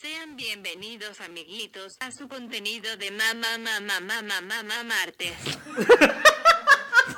Sean 0.00 0.34
bienvenidos 0.34 1.20
amiguitos 1.20 1.98
a 2.00 2.10
su 2.10 2.26
contenido 2.26 2.96
de 2.96 3.10
mamá 3.10 3.58
mamá 3.58 4.00
mamá 4.00 4.40
mamá 4.40 4.82
martes. 4.84 5.34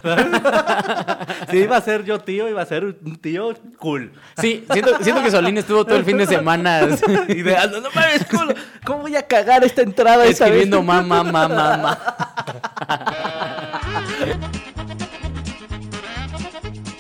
Si 1.48 1.58
iba 1.58 1.76
a 1.76 1.80
ser 1.80 2.02
yo 2.02 2.18
tío, 2.18 2.48
iba 2.48 2.60
a 2.60 2.66
ser 2.66 2.84
un 2.84 3.16
tío 3.20 3.54
cool. 3.78 4.12
Sí, 4.40 4.64
siento, 4.72 4.98
siento 5.00 5.22
que 5.22 5.30
Solín 5.30 5.58
estuvo 5.58 5.84
todo 5.84 5.96
el 5.96 6.04
fin 6.04 6.18
de 6.18 6.26
semana 6.26 6.80
Ideando, 7.28 7.80
no 7.80 7.88
mames, 7.92 8.24
¿cómo, 8.28 8.52
cómo 8.84 9.02
voy 9.02 9.14
a 9.14 9.28
cagar 9.28 9.62
esta 9.62 9.82
entrada 9.82 10.24
esta 10.24 10.46
vez? 10.46 10.54
escribiendo 10.54 10.82
mamá, 10.82 11.22
mamá, 11.22 11.76
mamá. 11.76 11.98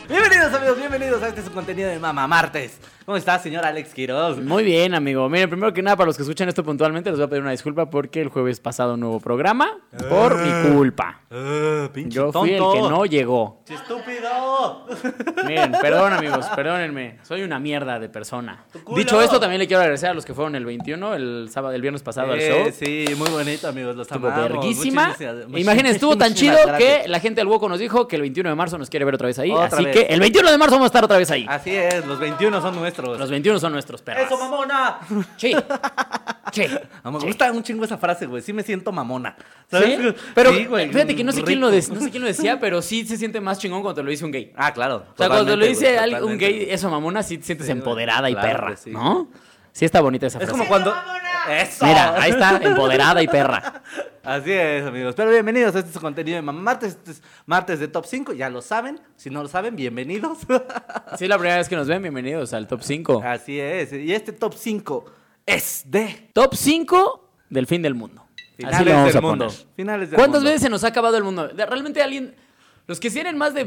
Bienvenidos 0.08 0.54
amigos, 0.54 0.76
bienvenidos 0.76 1.22
a 1.22 1.28
este 1.28 1.42
su 1.42 1.50
contenido 1.50 1.88
de 1.88 1.98
Mama 1.98 2.28
Martes. 2.28 2.78
¿Cómo 3.04 3.16
estás, 3.16 3.42
señor 3.42 3.64
Alex 3.64 3.94
Quiroz? 3.94 4.38
Muy 4.38 4.62
bien, 4.62 4.94
amigo. 4.94 5.28
Miren, 5.28 5.50
primero 5.50 5.72
que 5.72 5.82
nada, 5.82 5.96
para 5.96 6.06
los 6.06 6.16
que 6.16 6.22
escuchan 6.22 6.48
esto 6.48 6.62
puntualmente, 6.62 7.10
les 7.10 7.18
voy 7.18 7.26
a 7.26 7.28
pedir 7.28 7.42
una 7.42 7.50
disculpa 7.50 7.90
porque 7.90 8.20
el 8.20 8.28
jueves 8.28 8.60
pasado 8.60 8.94
un 8.94 9.00
nuevo 9.00 9.18
programa 9.18 9.80
por 10.08 10.38
mi 10.38 10.72
culpa. 10.72 11.22
Ah, 11.28 11.88
pinche 11.92 12.14
Yo 12.14 12.30
fui 12.30 12.50
el 12.50 12.62
que 12.62 12.78
no 12.78 13.04
llegó. 13.04 13.60
¡Che, 13.66 13.74
¡Estúpido! 13.74 14.86
Miren, 15.44 15.72
perdón, 15.80 16.12
amigos, 16.12 16.46
perdónenme. 16.54 17.18
Soy 17.24 17.42
una 17.42 17.58
mierda 17.58 17.98
de 17.98 18.08
persona. 18.08 18.66
Dicho 18.94 19.20
esto, 19.20 19.40
también 19.40 19.58
le 19.58 19.66
quiero 19.66 19.80
agradecer 19.80 20.10
a 20.10 20.14
los 20.14 20.24
que 20.24 20.32
fueron 20.32 20.54
el 20.54 20.64
21, 20.64 21.14
el 21.16 21.48
sábado, 21.50 21.74
el 21.74 21.82
viernes 21.82 22.04
pasado 22.04 22.30
al 22.32 22.38
show. 22.38 22.66
Eh, 22.68 22.72
sí, 22.72 23.04
muy 23.16 23.30
bonito, 23.30 23.66
amigos. 23.66 23.96
Los 23.96 24.06
Estuvo 24.06 24.28
verguísima. 24.28 25.16
Imagínense, 25.56 25.96
estuvo 25.96 26.16
tan 26.16 26.34
chido 26.34 26.56
que 26.78 27.02
la 27.08 27.18
gente 27.18 27.40
del 27.40 27.48
Woco 27.48 27.68
nos 27.68 27.80
dijo 27.80 28.06
que 28.06 28.14
el 28.14 28.22
21 28.22 28.50
de 28.50 28.54
marzo 28.54 28.78
nos 28.78 28.88
quiere 28.88 29.04
ver 29.04 29.16
otra 29.16 29.26
vez 29.26 29.40
ahí. 29.40 29.50
Otra 29.50 29.66
así 29.66 29.84
vez. 29.86 29.96
que 29.96 30.02
el 30.02 30.20
21 30.20 30.52
de 30.52 30.58
marzo 30.58 30.76
vamos 30.76 30.86
a 30.86 30.90
estar 30.90 31.02
otra 31.02 31.18
vez 31.18 31.30
ahí. 31.32 31.46
Así 31.48 31.74
es, 31.74 32.06
los 32.06 32.20
21 32.20 32.60
son 32.60 32.76
nuestros. 32.76 32.91
Los 32.98 33.30
21 33.30 33.58
son 33.58 33.72
nuestros 33.72 34.02
perros. 34.02 34.24
¡Eso, 34.26 34.38
mamona! 34.38 34.98
Sí. 35.36 35.54
Sí. 36.52 36.62
Me 37.04 37.20
Sí. 37.20 37.26
gusta 37.26 37.50
un 37.52 37.62
chingo 37.62 37.84
esa 37.84 37.96
frase, 37.98 38.26
güey. 38.26 38.42
Sí 38.42 38.52
me 38.52 38.62
siento 38.62 38.92
mamona. 38.92 39.34
¿Sí? 39.70 39.96
Pero 40.34 40.52
Sí, 40.52 40.66
güey, 40.66 40.88
fíjate 40.90 41.16
que 41.16 41.24
no 41.24 41.32
sé, 41.32 41.42
quién 41.42 41.60
lo 41.60 41.70
rico. 41.70 41.88
de- 41.88 41.94
no 41.98 42.00
sé 42.04 42.10
quién 42.10 42.22
lo 42.22 42.28
decía, 42.28 42.60
pero 42.60 42.82
sí 42.82 43.06
se 43.06 43.16
siente 43.16 43.40
más 43.40 43.58
chingón 43.58 43.80
cuando 43.82 43.96
te 44.00 44.02
lo 44.04 44.10
dice 44.10 44.24
un 44.24 44.30
gay. 44.32 44.52
Ah, 44.56 44.72
claro. 44.72 45.06
O 45.14 45.16
sea, 45.16 45.28
cuando 45.28 45.56
lo 45.56 45.64
dice 45.64 45.86
güey, 45.86 45.96
alguien- 45.98 46.24
un 46.24 46.36
gay, 46.38 46.66
eso 46.70 46.90
mamona, 46.90 47.22
sí 47.22 47.38
te 47.38 47.44
sientes 47.44 47.66
Sí, 47.66 47.72
güey. 47.72 47.78
empoderada 47.80 48.28
y 48.28 48.34
Claro 48.34 48.48
perra. 48.48 48.74
¿no? 48.86 49.28
Sí 49.72 49.84
está 49.86 50.00
bonita 50.02 50.26
esa 50.26 50.38
Es 50.38 50.44
frase. 50.44 50.52
como 50.58 50.68
cuando. 50.68 50.94
¡Eso! 51.50 51.84
Mira, 51.86 52.14
ahí 52.20 52.30
está, 52.30 52.58
empoderada 52.62 53.22
y 53.22 53.26
perra. 53.28 53.82
Así 54.22 54.52
es, 54.52 54.84
amigos. 54.84 55.14
Pero 55.16 55.30
bienvenidos 55.30 55.74
a 55.74 55.80
este 55.80 55.98
contenido 55.98 56.36
de 56.36 56.42
Mamá 56.42 56.60
Martes. 56.62 56.90
Este 56.90 57.10
es 57.12 57.22
martes 57.46 57.80
de 57.80 57.88
Top 57.88 58.04
5. 58.06 58.32
Ya 58.34 58.48
lo 58.48 58.62
saben. 58.62 59.00
Si 59.16 59.30
no 59.30 59.42
lo 59.42 59.48
saben, 59.48 59.74
bienvenidos. 59.74 60.38
Si 61.16 61.24
es 61.24 61.28
la 61.28 61.36
primera 61.38 61.58
vez 61.58 61.68
que 61.68 61.76
nos 61.76 61.88
ven, 61.88 62.00
bienvenidos 62.02 62.52
al 62.52 62.66
Top 62.68 62.82
5. 62.82 63.22
Así 63.24 63.58
es. 63.58 63.92
Y 63.92 64.12
este 64.12 64.32
Top 64.32 64.54
5 64.54 65.04
es 65.46 65.82
de. 65.86 66.30
Top 66.32 66.54
5 66.54 67.30
del 67.50 67.66
fin 67.66 67.82
del 67.82 67.94
mundo. 67.94 68.24
Finales 68.56 68.76
Así 68.76 68.84
lo 68.84 68.92
vamos 68.92 69.08
del 69.08 69.16
a 69.16 69.20
mundo. 69.20 69.46
poner. 69.46 69.60
Finales 69.74 70.10
del 70.10 70.16
¿Cuántas 70.16 70.40
mundo. 70.40 70.50
veces 70.50 70.62
se 70.62 70.70
nos 70.70 70.84
ha 70.84 70.88
acabado 70.88 71.16
el 71.16 71.24
mundo? 71.24 71.48
Realmente 71.56 72.02
alguien... 72.02 72.34
Los 72.86 72.98
que 73.00 73.10
tienen 73.10 73.38
más 73.38 73.54
de 73.54 73.64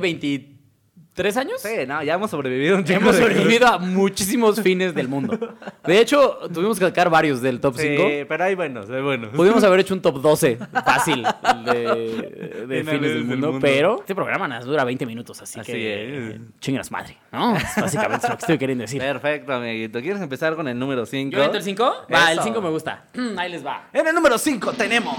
23 1.15 1.37
años... 1.37 1.61
Sí, 1.61 1.69
no, 1.87 2.03
ya 2.03 2.15
hemos 2.15 2.29
sobrevivido 2.29 2.75
un 2.75 2.83
chingo 2.83 2.99
Hemos 2.99 3.15
de- 3.15 3.21
sobrevivido 3.21 3.67
a 3.67 3.77
muchísimos 3.77 4.59
fines 4.61 4.93
del 4.93 5.07
mundo. 5.07 5.55
De 5.85 5.99
hecho, 6.01 6.39
tuvimos 6.53 6.77
que 6.77 6.85
sacar 6.85 7.09
varios 7.09 7.41
del 7.41 7.61
top 7.61 7.75
5. 7.77 8.03
Sí, 8.03 8.25
pero 8.27 8.43
hay 8.43 8.55
buenos, 8.55 8.89
hay 8.89 9.01
buenos. 9.01 9.29
Pudimos 9.29 9.63
haber 9.63 9.79
hecho 9.79 9.93
un 9.93 10.01
top 10.01 10.21
12 10.21 10.57
fácil 10.83 11.23
de, 11.63 12.65
de 12.67 12.83
fines 12.83 13.01
del 13.01 13.23
mundo, 13.23 13.47
mundo. 13.53 13.59
pero 13.61 13.99
este 13.99 14.13
programa 14.13 14.47
nos 14.49 14.65
dura 14.65 14.83
20 14.83 15.05
minutos, 15.05 15.41
así, 15.41 15.57
Así 15.59 15.71
que 15.71 16.27
es. 16.31 16.35
chingue 16.59 16.79
las 16.79 16.91
madre, 16.91 17.17
¿no? 17.31 17.55
Es 17.55 17.63
básicamente 17.77 18.27
lo 18.27 18.35
que 18.35 18.41
estoy 18.41 18.57
queriendo 18.57 18.81
decir. 18.81 18.99
Perfecto, 18.99 19.53
amiguito. 19.53 20.01
¿Quieres 20.01 20.21
empezar 20.21 20.55
con 20.57 20.67
el 20.67 20.77
número 20.77 21.05
5? 21.05 21.31
¿Yo 21.37 21.43
entro 21.43 21.57
el 21.59 21.63
5? 21.63 21.93
Va, 22.13 22.31
el 22.33 22.39
Eso. 22.39 22.43
5 22.47 22.61
me 22.61 22.69
gusta. 22.69 23.05
Ahí 23.37 23.49
les 23.51 23.65
va. 23.65 23.87
En 23.93 24.05
el 24.05 24.13
número 24.13 24.37
5 24.37 24.73
tenemos. 24.73 25.15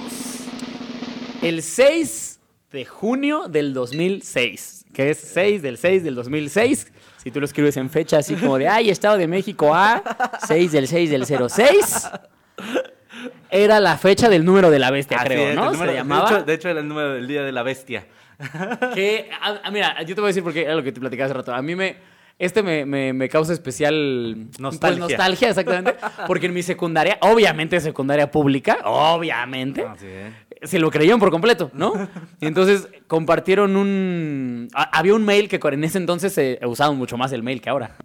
El 1.42 1.62
6 1.62 2.35
de 2.72 2.84
junio 2.84 3.48
del 3.48 3.72
2006, 3.74 4.86
que 4.92 5.10
es 5.10 5.18
6 5.18 5.62
del 5.62 5.78
6 5.78 6.04
del 6.04 6.14
2006. 6.14 6.92
Si 7.16 7.30
tú 7.30 7.40
lo 7.40 7.46
escribes 7.46 7.76
en 7.76 7.90
fecha 7.90 8.18
así 8.18 8.34
como 8.34 8.58
de, 8.58 8.68
ay, 8.68 8.90
Estado 8.90 9.18
de 9.18 9.26
México 9.26 9.74
A, 9.74 10.02
6 10.46 10.72
del 10.72 10.86
6 10.88 11.10
del 11.10 11.26
06. 11.26 12.10
Era 13.50 13.80
la 13.80 13.96
fecha 13.96 14.28
del 14.28 14.44
número 14.44 14.70
de 14.70 14.78
la 14.78 14.90
bestia, 14.90 15.18
Así 15.18 15.26
creo, 15.28 15.48
es, 15.50 15.54
¿no? 15.56 15.64
el 15.64 15.70
Se 15.70 15.76
número- 15.76 15.92
llamaba. 15.94 16.30
De 16.30 16.36
hecho, 16.36 16.44
de 16.44 16.54
hecho, 16.54 16.68
era 16.68 16.80
el 16.80 16.88
número 16.88 17.14
del 17.14 17.26
día 17.26 17.42
de 17.42 17.52
la 17.52 17.62
bestia. 17.62 18.06
Que, 18.94 19.30
mira, 19.72 20.02
yo 20.02 20.14
te 20.14 20.20
voy 20.20 20.28
a 20.28 20.28
decir 20.28 20.42
porque 20.42 20.62
era 20.62 20.74
lo 20.74 20.82
que 20.82 20.92
te 20.92 21.00
platicaba 21.00 21.26
hace 21.26 21.34
rato. 21.34 21.54
A 21.54 21.62
mí 21.62 21.74
me, 21.74 21.96
este 22.38 22.62
me, 22.62 22.84
me- 22.84 23.12
me 23.12 23.28
causa 23.28 23.52
especial 23.54 24.48
Nostalgia. 24.58 25.00
pues, 25.06 25.10
nostalgia, 25.10 25.48
exactamente. 25.48 25.94
Porque 26.26 26.46
en 26.46 26.54
mi 26.54 26.62
secundaria, 26.62 27.16
obviamente 27.22 27.80
secundaria 27.80 28.30
pública, 28.30 28.78
obviamente, 28.84 29.86
es. 29.96 30.32
Se 30.62 30.78
lo 30.78 30.90
creyeron 30.90 31.20
por 31.20 31.30
completo, 31.30 31.70
¿no? 31.74 31.92
Y 32.40 32.46
entonces 32.46 32.88
compartieron 33.06 33.76
un... 33.76 34.68
Había 34.74 35.14
un 35.14 35.24
mail 35.24 35.48
que 35.48 35.60
en 35.62 35.84
ese 35.84 35.98
entonces 35.98 36.32
se 36.32 36.58
usaban 36.66 36.96
mucho 36.96 37.16
más 37.16 37.32
el 37.32 37.42
mail 37.42 37.60
que 37.60 37.70
ahora. 37.70 37.96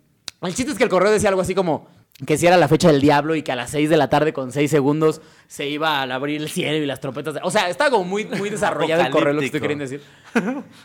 El 0.41 0.55
chiste 0.55 0.71
es 0.71 0.77
que 0.77 0.83
el 0.83 0.89
correo 0.89 1.11
decía 1.11 1.29
algo 1.29 1.41
así 1.41 1.53
como 1.53 1.87
que 2.25 2.37
si 2.37 2.45
era 2.45 2.57
la 2.57 2.67
fecha 2.67 2.91
del 2.91 3.01
diablo 3.01 3.35
y 3.35 3.43
que 3.43 3.51
a 3.51 3.55
las 3.55 3.71
6 3.71 3.89
de 3.89 3.97
la 3.97 4.09
tarde 4.09 4.33
con 4.33 4.51
6 4.51 4.69
segundos 4.69 5.21
se 5.51 5.67
iba 5.67 5.99
a 5.99 6.03
abrir 6.03 6.41
el 6.41 6.47
cielo 6.49 6.77
y 6.77 6.85
las 6.85 7.01
trompetas. 7.01 7.33
de- 7.33 7.41
O 7.43 7.51
sea, 7.51 7.67
estaba 7.67 7.89
como 7.89 8.05
muy, 8.05 8.23
muy 8.23 8.49
desarrollado 8.49 9.01
el 9.01 9.09
correo, 9.09 9.33
lo 9.33 9.41
que 9.41 9.47
estoy 9.47 9.59
queriendo 9.59 9.83
decir. 9.83 10.01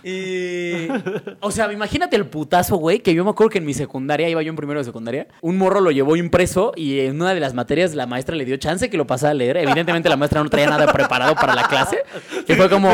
Y. 0.03 0.89
O 1.39 1.53
sea, 1.53 1.73
imagínate 1.73 2.17
el 2.17 2.27
putazo, 2.27 2.75
güey, 2.75 2.99
que 2.99 3.15
yo 3.15 3.23
me 3.25 3.31
acuerdo 3.31 3.51
que 3.51 3.59
en 3.59 3.65
mi 3.65 3.75
secundaria, 3.75 4.29
iba 4.29 4.43
yo 4.43 4.51
en 4.51 4.57
primero 4.57 4.81
de 4.81 4.85
secundaria, 4.85 5.29
un 5.41 5.57
morro 5.57 5.81
lo 5.81 5.93
llevó 5.93 6.17
impreso 6.17 6.73
y 6.75 6.99
en 6.99 7.21
una 7.21 7.33
de 7.33 7.39
las 7.39 7.55
materias 7.55 7.95
la 7.95 8.07
maestra 8.09 8.35
le 8.35 8.45
dio 8.45 8.57
chance 8.57 8.91
que 8.91 8.97
lo 8.97 9.07
pasara 9.07 9.31
a 9.31 9.35
leer. 9.35 9.57
Evidentemente 9.59 10.09
la 10.09 10.17
maestra 10.17 10.43
no 10.43 10.51
traía 10.51 10.67
nada 10.69 10.93
preparado 10.93 11.37
para 11.37 11.55
la 11.55 11.69
clase. 11.69 11.99
Que 12.45 12.57
fue 12.57 12.69
como. 12.69 12.91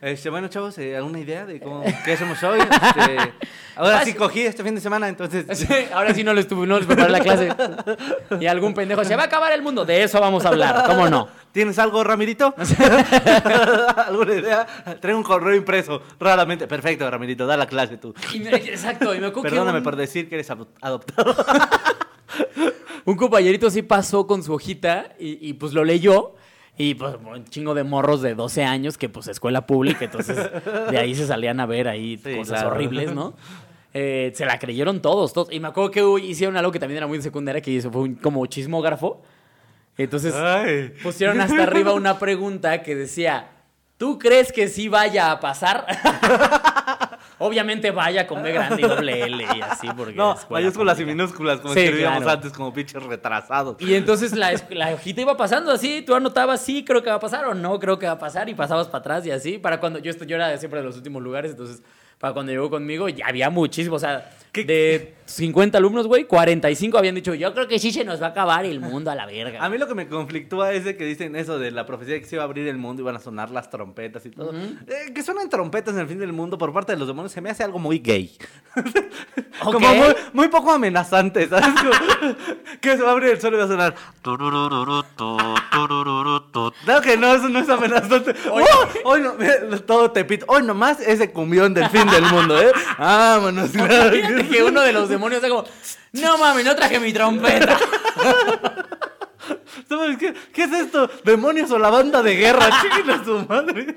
Este, 0.00 0.30
bueno, 0.30 0.48
chavos, 0.48 0.78
eh, 0.78 0.96
¿alguna 0.96 1.18
idea 1.20 1.44
de 1.44 1.60
cómo, 1.60 1.84
qué 2.02 2.12
hacemos 2.12 2.42
hoy? 2.42 2.60
Este, 2.60 3.32
ahora 3.76 4.04
sí 4.04 4.14
cogí 4.14 4.40
este 4.40 4.62
fin 4.64 4.74
de 4.74 4.80
semana, 4.80 5.06
entonces... 5.08 5.44
Sí, 5.58 5.66
Ahora 5.92 6.14
sí 6.14 6.24
no 6.24 6.32
les, 6.32 6.48
tuve, 6.48 6.66
no 6.66 6.78
les 6.78 6.86
preparé 6.86 7.10
la 7.10 7.20
clase. 7.20 7.48
Y 8.40 8.46
algún 8.46 8.72
pendejo 8.72 9.04
se 9.04 9.16
va 9.16 9.24
a 9.24 9.26
acabar 9.26 9.52
el 9.52 9.60
mundo. 9.60 9.84
De 9.84 10.02
eso 10.02 10.18
vamos 10.20 10.45
a 10.46 10.52
hablar. 10.52 10.84
¿Cómo 10.86 11.08
no? 11.08 11.28
¿Tienes 11.52 11.78
algo, 11.78 12.04
Ramirito? 12.04 12.54
¿Alguna 14.06 14.34
idea? 14.34 14.66
Traigo 15.00 15.18
un 15.18 15.24
correo 15.24 15.54
impreso, 15.54 16.02
raramente. 16.20 16.66
Perfecto, 16.66 17.10
Ramirito, 17.10 17.46
da 17.46 17.56
la 17.56 17.66
clase 17.66 17.96
tú. 17.96 18.14
Y 18.34 18.40
me- 18.40 18.50
exacto. 18.54 19.14
Y 19.14 19.20
me 19.20 19.26
acuerdo 19.26 19.42
que 19.44 19.48
Perdóname 19.50 19.78
un- 19.78 19.84
por 19.84 19.96
decir 19.96 20.28
que 20.28 20.34
eres 20.36 20.50
ado- 20.50 20.68
adoptado. 20.80 21.34
Un 23.04 23.14
compañerito 23.16 23.70
sí 23.70 23.82
pasó 23.82 24.26
con 24.26 24.42
su 24.42 24.52
hojita 24.52 25.10
y, 25.18 25.48
y, 25.48 25.52
pues 25.52 25.72
lo 25.72 25.84
leyó. 25.84 26.34
Y 26.76 26.94
pues 26.94 27.14
un 27.24 27.44
chingo 27.44 27.72
de 27.72 27.84
morros 27.84 28.20
de 28.20 28.34
12 28.34 28.64
años 28.64 28.98
que 28.98 29.08
pues 29.08 29.28
escuela 29.28 29.64
pública, 29.64 30.04
entonces 30.04 30.36
de 30.90 30.98
ahí 30.98 31.14
se 31.14 31.26
salían 31.26 31.58
a 31.60 31.64
ver 31.66 31.88
ahí 31.88 32.18
Sí, 32.22 32.36
cosas 32.36 32.60
claro. 32.60 32.74
horribles, 32.74 33.14
¿no? 33.14 33.32
Eh, 33.94 34.32
se 34.34 34.44
la 34.44 34.58
creyeron 34.58 35.00
todos, 35.00 35.32
todos. 35.32 35.48
Y 35.52 35.60
me 35.60 35.68
acuerdo 35.68 35.90
que 35.90 36.26
hicieron 36.26 36.54
algo 36.58 36.72
que 36.72 36.78
también 36.80 36.98
era 36.98 37.06
muy 37.06 37.16
de 37.16 37.22
secundaria, 37.22 37.62
que 37.62 37.70
hizo, 37.70 37.90
fue 37.90 38.02
un, 38.02 38.14
como 38.16 38.44
chismógrafo. 38.44 39.22
Entonces 39.98 40.34
Ay. 40.34 40.94
pusieron 41.02 41.40
hasta 41.40 41.62
arriba 41.62 41.92
una 41.94 42.18
pregunta 42.18 42.82
que 42.82 42.94
decía, 42.94 43.48
¿tú 43.96 44.18
crees 44.18 44.52
que 44.52 44.68
sí 44.68 44.88
vaya 44.88 45.30
a 45.30 45.40
pasar? 45.40 45.86
Obviamente 47.38 47.90
vaya 47.90 48.26
con 48.26 48.42
B 48.42 48.50
grande 48.50 48.80
y 48.80 48.86
doble 48.86 49.22
L 49.24 49.44
y 49.56 49.60
así, 49.60 49.88
porque 49.94 50.14
No, 50.14 50.36
mayúsculas 50.48 50.98
y 51.00 51.04
minúsculas, 51.04 51.60
como 51.60 51.74
Sí, 51.74 51.80
escribíamos 51.80 52.22
claro. 52.22 52.38
antes, 52.38 52.52
como 52.52 52.72
pinches 52.72 53.02
retrasados. 53.02 53.76
Y 53.78 53.94
entonces 53.94 54.34
la, 54.34 54.54
hojita 54.94 55.20
iba 55.20 55.36
pasando 55.36 55.70
así, 55.70 56.02
tú 56.02 56.14
anotabas 56.14 56.62
sí, 56.62 56.82
creo 56.82 57.02
que 57.02 57.10
va 57.10 57.16
a 57.16 57.20
pasar 57.20 57.44
o 57.46 57.54
no, 57.54 57.78
creo 57.78 57.98
que 57.98 58.06
va 58.06 58.12
a 58.12 58.18
pasar 58.18 58.48
y 58.48 58.54
pasabas 58.54 58.86
para 58.86 59.00
atrás 59.00 59.26
y 59.26 59.30
así. 59.30 59.58
Para 59.58 59.80
cuando 59.80 59.98
yo, 59.98 60.12
yo 60.12 60.36
era 60.36 60.56
siempre 60.56 60.80
de 60.80 60.86
los 60.86 60.96
últimos 60.96 61.22
lugares, 61.22 61.50
entonces 61.50 61.82
para 62.18 62.32
cuando 62.32 62.52
llegó 62.52 62.70
conmigo 62.70 63.10
ya 63.10 63.26
había 63.26 63.50
muchísimo, 63.50 63.96
o 63.96 63.98
sea, 63.98 64.30
de 64.64 65.16
50 65.26 65.78
alumnos, 65.78 66.06
güey, 66.06 66.24
45 66.24 66.96
habían 66.96 67.14
dicho, 67.14 67.34
yo 67.34 67.52
creo 67.52 67.66
que 67.66 67.78
sí 67.78 67.92
se 67.92 68.04
nos 68.04 68.22
va 68.22 68.26
a 68.26 68.30
acabar 68.30 68.64
el 68.64 68.80
mundo 68.80 69.10
a 69.10 69.14
la 69.14 69.26
verga. 69.26 69.64
A 69.64 69.68
mí 69.68 69.76
lo 69.76 69.88
que 69.88 69.94
me 69.94 70.06
conflictúa 70.06 70.72
es 70.72 70.84
de 70.84 70.96
que 70.96 71.04
dicen 71.04 71.34
eso 71.36 71.58
de 71.58 71.72
la 71.72 71.84
profecía 71.84 72.14
de 72.14 72.20
que 72.20 72.26
se 72.26 72.36
iba 72.36 72.42
a 72.42 72.46
abrir 72.46 72.68
el 72.68 72.78
mundo 72.78 73.02
y 73.02 73.04
van 73.04 73.16
a 73.16 73.18
sonar 73.18 73.50
las 73.50 73.68
trompetas 73.68 74.24
y 74.24 74.30
todo. 74.30 74.52
Eh, 74.54 75.12
que 75.14 75.22
suenan 75.22 75.50
trompetas 75.50 75.94
en 75.94 76.00
el 76.00 76.06
fin 76.06 76.18
del 76.18 76.32
mundo 76.32 76.56
por 76.56 76.72
parte 76.72 76.92
de 76.92 76.98
los 76.98 77.08
demonios 77.08 77.32
se 77.32 77.40
me 77.40 77.50
hace 77.50 77.64
algo 77.64 77.78
muy 77.78 77.98
gay. 77.98 78.36
Como 79.62 79.80
muy, 79.80 80.14
muy 80.32 80.48
poco 80.48 80.70
amenazante, 80.70 81.48
¿sabes? 81.48 81.66
Que 82.80 82.96
se 82.96 83.02
va 83.02 83.10
a 83.10 83.12
abrir 83.12 83.30
el 83.30 83.40
sol 83.40 83.54
y 83.54 83.56
va 83.56 83.64
a 83.64 83.68
sonar. 83.68 83.94
Claro 86.84 87.00
que 87.00 87.16
no, 87.16 87.34
eso 87.34 87.48
no 87.48 87.58
es 87.60 87.68
amenazante. 87.68 88.34
Oye. 88.50 88.66
¡Oh! 88.72 89.10
Hoy 89.10 89.20
no, 89.20 89.34
mira, 89.34 89.78
todo 89.84 90.10
te 90.10 90.24
pito. 90.24 90.46
Hoy 90.48 90.62
nomás 90.62 91.00
ese 91.00 91.32
cumbión 91.32 91.74
del 91.74 91.88
fin 91.88 92.06
del 92.08 92.24
mundo, 92.24 92.60
¿eh? 92.60 92.70
Vámonos. 92.98 93.70
claro 93.72 94.16
que 94.48 94.62
uno 94.62 94.80
de 94.80 94.92
los 94.92 95.08
demonios 95.08 95.42
está 95.42 95.48
como, 95.48 95.64
no 96.12 96.38
mami, 96.38 96.62
no 96.62 96.74
traje 96.74 96.98
mi 97.00 97.12
trompeta. 97.12 97.78
¿Sabes 99.88 100.16
qué? 100.18 100.34
¿Qué 100.52 100.64
es 100.64 100.72
esto? 100.72 101.08
¿Demonios 101.24 101.70
o 101.70 101.78
la 101.78 101.90
banda 101.90 102.22
de 102.22 102.34
guerra? 102.34 102.68
Chiquen 102.82 103.10
a 103.10 103.24
su 103.24 103.46
madre. 103.48 103.96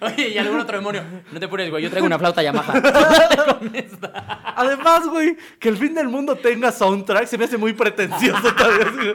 Oye, 0.00 0.28
y 0.30 0.38
algún 0.38 0.60
otro 0.60 0.76
demonio. 0.76 1.04
No 1.30 1.38
te 1.38 1.46
apures, 1.46 1.70
güey. 1.70 1.82
Yo 1.84 1.90
traigo 1.90 2.06
una 2.06 2.18
flauta 2.18 2.42
Yamaha. 2.42 2.72
Además, 4.56 5.06
güey, 5.06 5.36
que 5.60 5.68
el 5.68 5.76
fin 5.76 5.94
del 5.94 6.08
mundo 6.08 6.34
tenga 6.36 6.72
soundtrack 6.72 7.26
se 7.26 7.38
me 7.38 7.44
hace 7.44 7.56
muy 7.56 7.72
pretencioso 7.74 8.52
todavía. 8.54 9.14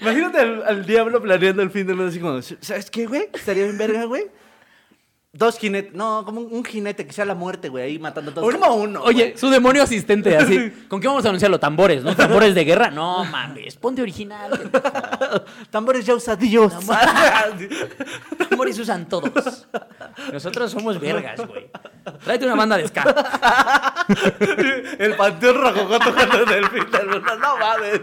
Imagínate 0.00 0.38
al, 0.38 0.62
al 0.66 0.86
diablo 0.86 1.20
planeando 1.20 1.62
el 1.62 1.70
fin 1.70 1.86
del 1.86 1.96
mundo 1.96 2.10
así 2.10 2.20
como, 2.20 2.40
¿sabes 2.42 2.90
qué, 2.90 3.06
güey? 3.06 3.28
Estaría 3.32 3.64
bien 3.64 3.76
verga, 3.76 4.04
güey. 4.04 4.30
Dos 5.32 5.58
jinetes, 5.58 5.94
no, 5.94 6.24
como 6.24 6.40
un, 6.40 6.52
un 6.52 6.64
jinete 6.64 7.06
que 7.06 7.12
sea 7.12 7.24
la 7.24 7.36
muerte, 7.36 7.68
güey, 7.68 7.84
ahí 7.84 7.98
matando 8.00 8.32
a 8.32 8.34
todos. 8.34 8.52
Como 8.52 8.74
uno. 8.74 9.00
Oye, 9.04 9.26
güey. 9.26 9.38
su 9.38 9.48
demonio 9.48 9.84
asistente, 9.84 10.36
así. 10.36 10.72
¿Con 10.88 11.00
qué 11.00 11.06
vamos 11.06 11.24
a 11.24 11.28
anunciarlo? 11.28 11.60
Tambores, 11.60 12.02
¿no? 12.02 12.16
Tambores 12.16 12.52
de 12.56 12.64
guerra. 12.64 12.90
No, 12.90 13.24
mames. 13.24 13.76
Ponte 13.76 14.02
original. 14.02 14.50
tambores 15.70 16.04
ya 16.04 16.16
usa 16.16 16.34
Dios. 16.34 16.74
Tambores 18.50 18.76
usan 18.80 19.08
todos. 19.08 19.68
Nosotros 20.32 20.72
somos 20.72 20.98
vergas, 20.98 21.40
güey. 21.46 21.70
Tráete 22.24 22.46
una 22.46 22.56
banda 22.56 22.76
de 22.76 22.88
ska. 22.88 24.06
el 24.98 25.14
panteón 25.14 25.60
rojo 25.60 25.98
tocando 26.00 26.42
en 26.42 26.48
el 26.58 26.68
fin 26.70 26.90
del 26.90 27.06
mundo. 27.06 27.36
No 27.36 27.56
mames. 27.56 28.00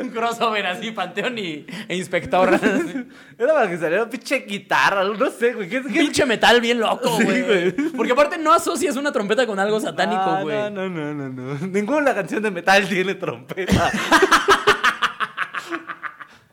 Un 0.00 0.10
crossover 0.10 0.66
así, 0.66 0.92
panteón 0.92 1.36
y, 1.38 1.66
e 1.88 1.96
inspector. 1.96 2.48
Era 3.38 3.52
para 3.54 3.68
que 3.68 3.76
saliera 3.78 4.08
pinche 4.08 4.40
guitarra, 4.40 5.04
no 5.04 5.30
sé, 5.30 5.52
güey. 5.54 5.68
¿Qué, 5.68 5.82
qué- 5.82 6.00
Pinche 6.00 6.24
metal 6.26 6.60
bien 6.60 6.78
loco, 6.80 7.16
Sí, 7.18 7.24
güey. 7.24 7.42
güey. 7.42 7.72
Porque 7.96 8.12
aparte 8.12 8.38
no 8.38 8.52
asocias 8.52 8.96
una 8.96 9.10
trompeta 9.12 9.46
con 9.46 9.58
algo 9.58 9.80
satánico, 9.80 10.22
Ah, 10.24 10.42
güey. 10.42 10.56
No, 10.56 10.70
no, 10.70 10.88
no, 10.88 11.14
no, 11.14 11.28
no. 11.28 11.66
Ninguna 11.66 12.14
canción 12.14 12.42
de 12.42 12.50
metal 12.50 12.88
tiene 12.88 13.14
trompeta. 13.16 13.90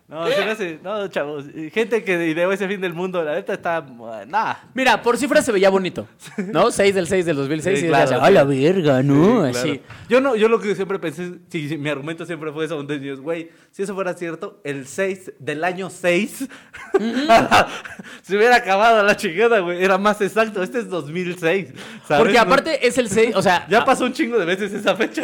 No, 0.09 0.25
se 0.29 0.45
me 0.45 0.51
hace, 0.51 0.79
no, 0.81 1.05
chavos. 1.09 1.43
Eh, 1.53 1.69
gente 1.69 2.01
que 2.01 2.29
ideó 2.29 2.49
ese 2.53 2.65
fin 2.65 2.79
del 2.79 2.93
mundo, 2.93 3.21
la 3.25 3.35
neta 3.35 3.51
está. 3.51 3.85
Nada. 4.25 4.63
Mira, 4.73 5.01
por 5.01 5.17
cifras 5.17 5.43
se 5.43 5.51
veía 5.51 5.69
bonito. 5.69 6.07
¿No? 6.37 6.71
6 6.77 6.95
del 6.95 7.07
6 7.07 7.25
del 7.25 7.35
2006. 7.35 7.79
Sí, 7.79 7.85
y 7.85 7.89
claro, 7.89 8.11
decías, 8.11 8.23
a 8.23 8.31
la 8.31 8.45
verga, 8.45 9.03
¿no? 9.03 9.51
Sí, 9.51 9.59
Así. 9.59 9.81
Yo, 10.07 10.21
no 10.21 10.37
yo 10.37 10.47
lo 10.47 10.61
que 10.61 10.75
siempre 10.75 10.97
pensé, 10.97 11.39
sí, 11.49 11.77
mi 11.77 11.89
argumento 11.89 12.25
siempre 12.25 12.53
fue 12.53 12.63
eso. 12.63 12.79
Entonces, 12.79 13.19
güey, 13.19 13.49
si 13.71 13.83
eso 13.83 13.95
fuera 13.95 14.13
cierto, 14.13 14.61
el 14.63 14.87
6 14.87 15.33
del 15.39 15.65
año 15.65 15.89
6 15.89 16.47
se 18.21 18.37
hubiera 18.37 18.55
acabado 18.55 19.03
la 19.03 19.17
chingada, 19.17 19.59
güey. 19.59 19.83
Era 19.83 19.97
más 19.97 20.21
exacto. 20.21 20.63
Este 20.63 20.79
es 20.79 20.89
2006. 20.89 21.73
¿sabes? 22.07 22.23
Porque 22.23 22.39
aparte 22.39 22.87
es 22.87 22.97
el 22.97 23.09
6, 23.09 23.35
o 23.35 23.41
sea. 23.41 23.67
ya 23.69 23.83
pasó 23.83 24.05
un 24.05 24.13
chingo 24.13 24.39
de 24.39 24.45
veces 24.45 24.71
esa 24.71 24.95
fecha. 24.95 25.21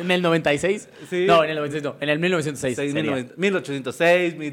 en 0.00 0.10
el 0.10 0.20
96. 0.20 0.88
Sí. 1.08 1.26
No, 1.28 1.44
en 1.44 1.50
el 1.50 1.56
96, 1.58 1.84
no. 1.84 1.96
En 2.00 2.08
el 2.08 2.18
1906. 2.18 2.76
6, 2.76 3.36
1806. 3.36 4.15
6, 4.16 4.36
mi... 4.36 4.52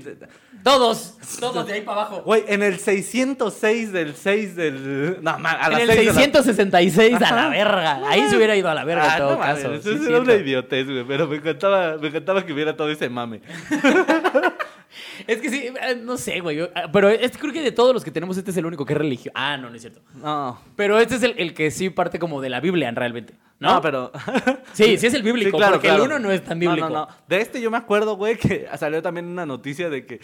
Todos, 0.64 1.18
todos 1.42 1.68
de 1.68 1.74
ahí 1.74 1.82
para 1.82 2.02
abajo. 2.02 2.22
Güey, 2.24 2.46
en 2.48 2.64
el 2.64 2.80
606 2.80 3.92
del 3.92 4.16
6 4.16 4.56
del... 4.56 5.18
No, 5.22 5.32
a 5.32 5.70
las 5.70 5.82
En 5.82 5.90
el 5.90 5.96
6 5.98 5.98
de 5.98 6.06
la- 6.06 6.14
a 7.30 7.36
la 7.36 7.50
verga. 7.50 8.02
Ahí 8.10 8.30
se 8.30 8.38
hubiera 8.38 8.56
ido 8.56 8.70
a 8.70 8.74
la 8.74 8.86
verga 8.86 9.04
ah, 9.10 9.14
en 9.14 9.18
todo 9.20 9.32
no 9.34 9.40
caso. 9.40 9.74
eso 9.74 9.84
sí, 9.84 9.96
es 9.96 10.02
una 10.02 10.08
siento. 10.26 10.36
idiotez, 10.36 10.86
güey, 10.86 11.04
pero 11.06 11.28
me 11.28 11.36
encantaba, 11.38 11.98
me 11.98 12.08
encantaba 12.08 12.46
que 12.46 12.54
hubiera 12.54 12.76
todo 12.78 12.90
ese 12.90 13.10
mame. 13.10 13.42
Es 15.28 15.42
que 15.42 15.50
sí, 15.50 15.68
eh, 15.68 15.96
no 16.02 16.18
sé, 16.18 16.40
güey. 16.40 16.62
ah, 16.76 16.90
Pero 16.92 17.10
este, 17.10 17.38
creo 17.40 17.52
que 17.54 17.62
de 17.62 17.72
todos 17.72 17.94
los 17.94 18.04
que 18.04 18.12
tenemos, 18.12 18.38
este 18.38 18.52
es 18.52 18.58
el 18.58 18.66
único 18.66 18.86
que 18.86 18.94
es 18.94 19.00
religioso. 19.00 19.32
Ah, 19.36 19.58
no, 19.58 19.70
no 19.70 19.76
es 19.76 19.82
cierto. 19.82 20.02
No. 20.16 20.60
Pero 20.76 21.00
este 21.00 21.16
es 21.16 21.24
el, 21.24 21.36
el 21.38 21.54
que 21.54 21.72
sí 21.72 21.90
parte 21.90 22.20
como 22.20 22.42
de 22.42 22.50
la 22.50 22.60
Biblia, 22.60 22.92
realmente. 22.92 23.34
¿no? 23.60 23.76
No, 23.76 23.82
pero. 23.82 24.12
Sí, 24.74 24.98
sí 24.98 25.08
es 25.08 25.14
el 25.14 25.22
bíblico, 25.24 25.58
porque 25.60 25.90
el 25.90 26.02
uno 26.02 26.18
no 26.20 26.32
es 26.32 26.44
tan 26.44 26.58
bíblico. 26.60 26.90
No, 26.90 26.94
no, 26.94 27.06
no. 27.06 27.16
De 27.28 27.42
este 27.42 27.62
yo 27.62 27.70
me 27.72 27.78
acuerdo, 27.78 28.16
güey, 28.18 28.38
que 28.38 28.68
salió 28.78 29.02
también 29.02 29.28
una 29.28 29.46
noticia 29.46 29.90
de 29.90 30.06
que 30.06 30.20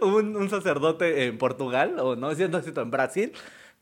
un, 0.00 0.36
un 0.36 0.48
sacerdote 0.50 1.26
en 1.26 1.38
Portugal, 1.38 1.96
o 1.98 2.16
no, 2.16 2.30
es 2.30 2.36
cierto, 2.38 2.60
en 2.80 2.90
Brasil. 2.90 3.32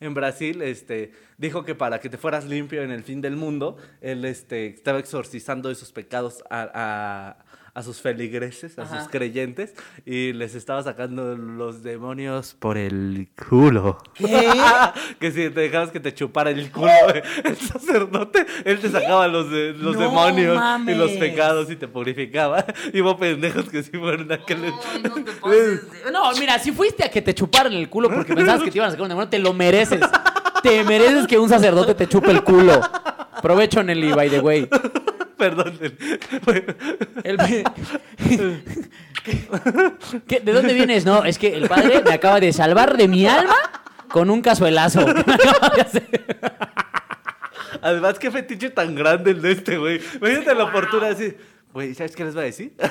En 0.00 0.14
Brasil, 0.14 0.62
este, 0.62 1.10
dijo 1.38 1.64
que 1.64 1.74
para 1.74 1.98
que 1.98 2.08
te 2.08 2.18
fueras 2.18 2.44
limpio 2.44 2.82
en 2.82 2.92
el 2.92 3.02
fin 3.02 3.20
del 3.20 3.34
mundo, 3.34 3.76
él 4.00 4.24
este, 4.24 4.66
estaba 4.68 5.00
exorcizando 5.00 5.68
de 5.68 5.74
sus 5.74 5.90
pecados 5.90 6.44
a, 6.50 6.70
a- 6.72 7.44
a 7.78 7.82
sus 7.84 8.00
feligreses, 8.00 8.76
a 8.78 8.82
Ajá. 8.82 8.98
sus 9.00 9.08
creyentes, 9.08 9.72
y 10.04 10.32
les 10.32 10.54
estaba 10.56 10.82
sacando 10.82 11.36
los 11.36 11.84
demonios 11.84 12.54
por 12.58 12.76
el 12.76 13.28
culo. 13.48 13.98
que 15.20 15.30
si 15.30 15.48
te 15.50 15.60
dejabas 15.60 15.90
que 15.92 16.00
te 16.00 16.12
chupara 16.12 16.50
el 16.50 16.72
culo 16.72 16.88
eh, 17.14 17.22
el 17.44 17.56
sacerdote, 17.56 18.44
él 18.64 18.80
te 18.80 18.90
sacaba 18.90 19.28
los, 19.28 19.48
de- 19.50 19.74
los 19.74 19.94
No 19.94 20.00
demonios 20.02 20.60
y 20.88 20.94
los 20.94 21.12
pecados 21.12 21.70
y 21.70 21.76
te 21.76 21.86
purificaba. 21.88 22.64
Y 22.92 23.00
hubo 23.00 23.16
pendejos 23.18 23.68
que 23.68 23.82
sí 23.82 23.92
fueron 23.98 24.30
a 24.32 24.38
que 24.44 24.54
le... 24.56 24.72
No, 26.12 26.32
mira, 26.38 26.58
si 26.58 26.72
fuiste 26.72 27.04
a 27.04 27.10
que 27.10 27.22
te 27.22 27.34
chuparan 27.34 27.72
el 27.72 27.88
culo 27.88 28.08
porque 28.10 28.34
pensabas 28.34 28.62
que 28.62 28.70
te 28.70 28.78
iban 28.78 28.88
a 28.88 28.90
sacar 28.90 29.02
un 29.04 29.08
demonio, 29.10 29.28
te 29.28 29.38
lo 29.38 29.52
mereces. 29.52 30.00
Te 30.62 30.82
mereces 30.84 31.26
que 31.26 31.38
un 31.38 31.48
sacerdote 31.48 31.94
te 31.94 32.08
chupe 32.08 32.30
el 32.30 32.42
culo. 32.42 32.80
Provecho, 33.42 33.82
Nelly, 33.82 34.12
by 34.12 34.30
the 34.30 34.40
way. 34.40 34.68
Perdón. 35.38 35.78
El- 37.24 37.38
¿Qué? 40.26 40.40
¿De 40.40 40.52
dónde 40.52 40.74
vienes? 40.74 41.04
No, 41.04 41.24
es 41.24 41.38
que 41.38 41.54
el 41.54 41.68
padre 41.68 42.02
me 42.04 42.12
acaba 42.12 42.40
de 42.40 42.52
salvar 42.52 42.96
de 42.96 43.08
mi 43.08 43.26
alma 43.26 43.54
con 44.10 44.30
un 44.30 44.40
cazuelazo. 44.42 45.06
Además, 47.82 48.18
qué 48.18 48.30
fetiche 48.30 48.70
tan 48.70 48.94
grande 48.94 49.30
el 49.32 49.42
de 49.42 49.52
este, 49.52 49.76
güey. 49.78 50.00
Imagínate 50.16 50.54
la 50.54 50.64
oportunidad 50.64 51.10
así. 51.12 51.36
Güey, 51.72 51.94
¿sabes 51.94 52.16
qué 52.16 52.24
les 52.24 52.34
voy 52.34 52.42
a 52.42 52.46
decir? 52.46 52.72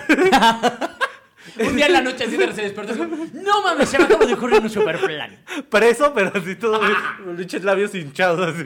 Un 1.60 1.76
día 1.78 1.86
en 1.88 1.94
la 1.94 2.02
noche 2.02 2.26
así 2.26 2.36
de 2.38 2.54
se 2.54 2.62
despertó. 2.64 2.94
No 3.34 3.62
mames, 3.64 3.90
se 3.90 3.98
me 3.98 4.04
acaba 4.06 4.26
de 4.26 4.34
ocurrir 4.34 4.62
un 4.62 4.70
super 4.70 5.00
plan. 5.00 5.38
Preso, 5.70 6.14
pero 6.14 6.32
así 6.36 6.56
todo, 6.56 6.82
los 7.26 7.38
pinches 7.38 7.64
labios 7.64 7.96
hinchados 7.96 8.54
así. 8.54 8.66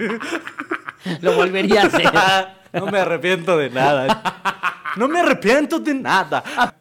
Lo 1.22 1.34
volvería 1.36 1.84
a 1.84 1.86
hacer. 1.86 2.12
No 2.74 2.86
me 2.86 3.00
arrepiento 3.00 3.58
de 3.58 3.70
nada. 3.70 4.64
No 4.96 5.10
me 5.10 5.20
arrepiento 5.20 5.78
de 5.78 5.94
nada. 5.94 6.42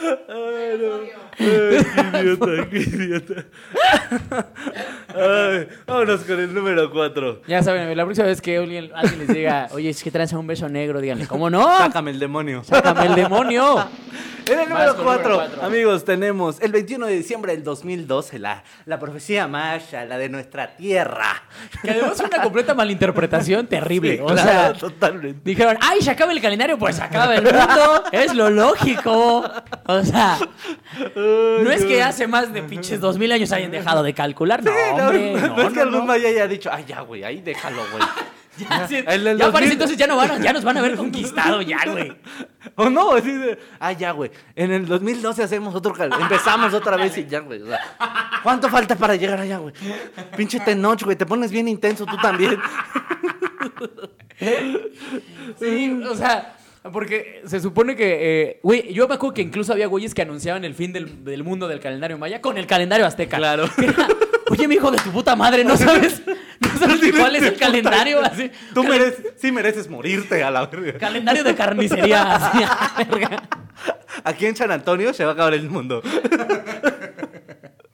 Ay, 0.00 0.78
no. 0.80 0.94
Ay, 1.40 1.84
qué 1.94 2.18
idiota, 2.18 2.70
qué 2.70 2.78
idiota. 2.78 3.44
Ay, 5.14 5.68
vámonos 5.86 6.20
con 6.22 6.38
el 6.40 6.54
número 6.54 6.90
4. 6.90 7.42
Ya 7.46 7.62
saben, 7.62 7.96
la 7.96 8.04
próxima 8.04 8.26
vez 8.26 8.40
que 8.40 8.58
alguien, 8.58 8.90
alguien 8.94 9.18
les 9.20 9.28
diga, 9.28 9.68
oye, 9.72 9.90
es 9.90 10.02
que 10.02 10.10
tranza 10.10 10.38
un 10.38 10.46
beso 10.46 10.68
negro, 10.68 11.00
díganle, 11.00 11.26
¿cómo 11.26 11.50
no? 11.50 11.78
Sácame 11.78 12.10
el 12.12 12.18
demonio. 12.18 12.62
Sácame 12.64 13.06
el 13.06 13.14
demonio. 13.14 13.88
En 14.46 14.58
el 14.60 14.68
número 14.70 14.96
con 14.96 15.04
4, 15.04 15.22
número 15.28 15.36
cuatro. 15.50 15.66
amigos, 15.66 16.04
tenemos 16.06 16.58
el 16.62 16.72
21 16.72 17.06
de 17.06 17.12
diciembre 17.16 17.52
del 17.52 17.62
2012, 17.62 18.38
la, 18.38 18.64
la 18.86 18.98
profecía 18.98 19.46
maya, 19.46 20.06
la 20.06 20.16
de 20.16 20.30
nuestra 20.30 20.74
tierra. 20.74 21.42
Que 21.82 21.90
además 21.90 22.12
es 22.18 22.20
una 22.26 22.42
completa 22.42 22.74
malinterpretación 22.74 23.66
terrible. 23.66 24.16
Sí, 24.16 24.22
o 24.22 24.26
claro, 24.28 24.40
sea, 24.40 24.72
totalmente. 24.72 25.40
dijeron, 25.44 25.76
ay, 25.82 26.00
se 26.00 26.10
acaba 26.10 26.32
el 26.32 26.40
calendario, 26.40 26.78
pues 26.78 26.96
se 26.96 27.02
acaba 27.02 27.34
el 27.34 27.42
mundo. 27.42 28.04
Es 28.10 28.34
lo 28.34 28.48
lógico. 28.48 29.44
O 29.90 30.04
sea, 30.04 30.38
no 31.16 31.70
es 31.70 31.82
que 31.82 32.02
hace 32.02 32.26
más 32.26 32.52
de 32.52 32.62
pinches 32.62 33.00
dos 33.00 33.16
mil 33.16 33.32
años 33.32 33.50
hayan 33.52 33.70
dejado 33.70 34.02
de 34.02 34.12
calcular. 34.12 34.62
No, 34.62 34.70
Sí, 34.70 34.76
no, 34.94 35.06
hombre, 35.06 35.32
no, 35.32 35.56
no, 35.56 35.62
es 35.62 35.72
que 35.72 35.80
algún 35.80 36.06
maya 36.06 36.28
haya 36.28 36.46
dicho, 36.46 36.68
ay, 36.70 36.84
ya, 36.86 37.00
güey, 37.00 37.24
ahí 37.24 37.40
déjalo, 37.40 37.82
güey. 37.90 38.04
Ya, 38.58 38.88
sí, 38.88 38.96
El 39.06 39.22
del 39.22 39.38
ya 39.38 39.44
2000. 39.44 39.52
parece 39.52 39.72
entonces 39.74 39.96
ya, 39.96 40.08
no 40.08 40.16
van, 40.16 40.42
ya 40.42 40.52
nos 40.52 40.64
van 40.64 40.76
a 40.76 40.82
ver 40.82 40.96
conquistado 40.96 41.62
ya, 41.62 41.78
güey. 41.86 42.12
O 42.74 42.90
no, 42.90 43.12
así 43.12 43.32
de, 43.32 43.56
ah, 43.78 43.92
ya, 43.92 44.10
güey. 44.10 44.32
En 44.56 44.72
el 44.72 44.84
2012 44.84 45.44
hacemos 45.44 45.74
otro 45.76 45.94
Empezamos 45.96 46.74
otra 46.74 46.96
vez 46.96 47.16
y 47.18 47.26
ya, 47.26 47.38
güey. 47.38 47.62
o 47.62 47.66
sea, 47.66 47.78
¿Cuánto 48.42 48.68
falta 48.68 48.96
para 48.96 49.14
llegar 49.14 49.40
allá, 49.40 49.58
güey? 49.58 49.72
Pinche 50.36 50.58
Tenoch, 50.58 51.02
güey. 51.04 51.16
Te 51.16 51.24
pones 51.24 51.52
bien 51.52 51.68
intenso 51.68 52.04
tú 52.04 52.16
también. 52.16 52.58
Sí, 55.58 56.02
o 56.08 56.14
sea, 56.14 56.56
porque 56.92 57.42
se 57.46 57.60
supone 57.60 57.96
que, 57.96 58.18
eh, 58.20 58.60
güey, 58.62 58.92
yo 58.92 59.08
me 59.08 59.14
acuerdo 59.14 59.34
que 59.34 59.42
incluso 59.42 59.72
había 59.72 59.86
güeyes 59.86 60.14
que 60.14 60.22
anunciaban 60.22 60.64
el 60.64 60.74
fin 60.74 60.92
del, 60.92 61.24
del 61.24 61.44
mundo 61.44 61.68
del 61.68 61.80
calendario 61.80 62.18
maya 62.18 62.40
con 62.40 62.58
el 62.58 62.66
calendario 62.66 63.06
azteca. 63.06 63.36
Claro. 63.36 63.68
Era, 63.78 64.08
Oye, 64.50 64.66
mi 64.66 64.76
hijo 64.76 64.90
de 64.90 64.98
tu 64.98 65.10
puta 65.10 65.36
madre, 65.36 65.62
¿no 65.62 65.76
sabes, 65.76 66.22
no 66.60 66.78
sabes 66.78 67.02
ni 67.02 67.12
cuál 67.12 67.36
es 67.36 67.42
el 67.42 67.56
calendario? 67.56 68.24
Así, 68.24 68.50
Tú 68.72 68.82
mereces, 68.82 69.34
sí 69.36 69.52
mereces 69.52 69.88
morirte 69.88 70.42
a 70.42 70.50
la 70.50 70.66
verga. 70.66 70.98
Calendario 70.98 71.44
de 71.44 71.54
carnicería, 71.54 72.34
así, 72.34 72.62
a 72.62 72.94
la 72.98 73.04
verga. 73.04 73.42
Aquí 74.24 74.46
en 74.46 74.56
San 74.56 74.70
Antonio 74.70 75.12
se 75.12 75.24
va 75.24 75.30
a 75.30 75.34
acabar 75.34 75.54
el 75.54 75.68
mundo. 75.68 76.02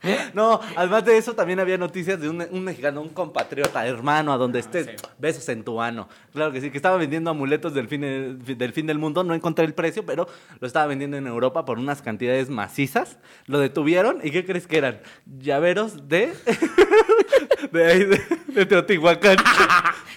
No, 0.35 0.61
además 0.77 1.05
de 1.05 1.17
eso 1.17 1.35
también 1.35 1.61
había 1.61 1.79
noticias 1.79 2.21
de 2.21 2.29
un, 2.29 2.45
un 2.51 2.65
mexicano, 2.65 3.01
un 3.01 3.09
compatriota, 3.11 3.87
hermano, 3.87 4.33
a 4.33 4.37
donde 4.37 4.59
estés, 4.61 4.87
sí. 4.87 4.93
besos 5.19 5.49
en 5.49 5.65
tu 5.65 5.81
ano. 5.81 6.09
Claro 6.33 6.53
que 6.53 6.61
sí, 6.61 6.71
que 6.71 6.77
estaba 6.79 6.97
vendiendo 6.97 7.31
amuletos 7.31 7.73
del 7.75 7.89
fin, 7.89 8.01
de- 8.03 8.55
del 8.55 8.73
fin 8.73 8.87
del 8.87 8.99
mundo, 8.99 9.23
no 9.25 9.35
encontré 9.35 9.65
el 9.65 9.75
precio, 9.75 10.05
pero 10.05 10.29
lo 10.61 10.67
estaba 10.67 10.87
vendiendo 10.87 11.17
en 11.17 11.27
Europa 11.27 11.65
por 11.65 11.79
unas 11.79 12.03
cantidades 12.03 12.51
macizas. 12.51 13.19
Lo 13.47 13.59
detuvieron 13.59 14.19
y 14.23 14.31
¿qué 14.31 14.45
crees 14.45 14.67
que 14.67 14.79
eran? 14.79 15.01
Llaveros 15.39 16.09
de... 16.09 16.33
de 17.73 17.85
ahí, 17.87 18.05
de, 18.05 18.21
de 18.49 18.67
Teotihuacán. 18.67 19.37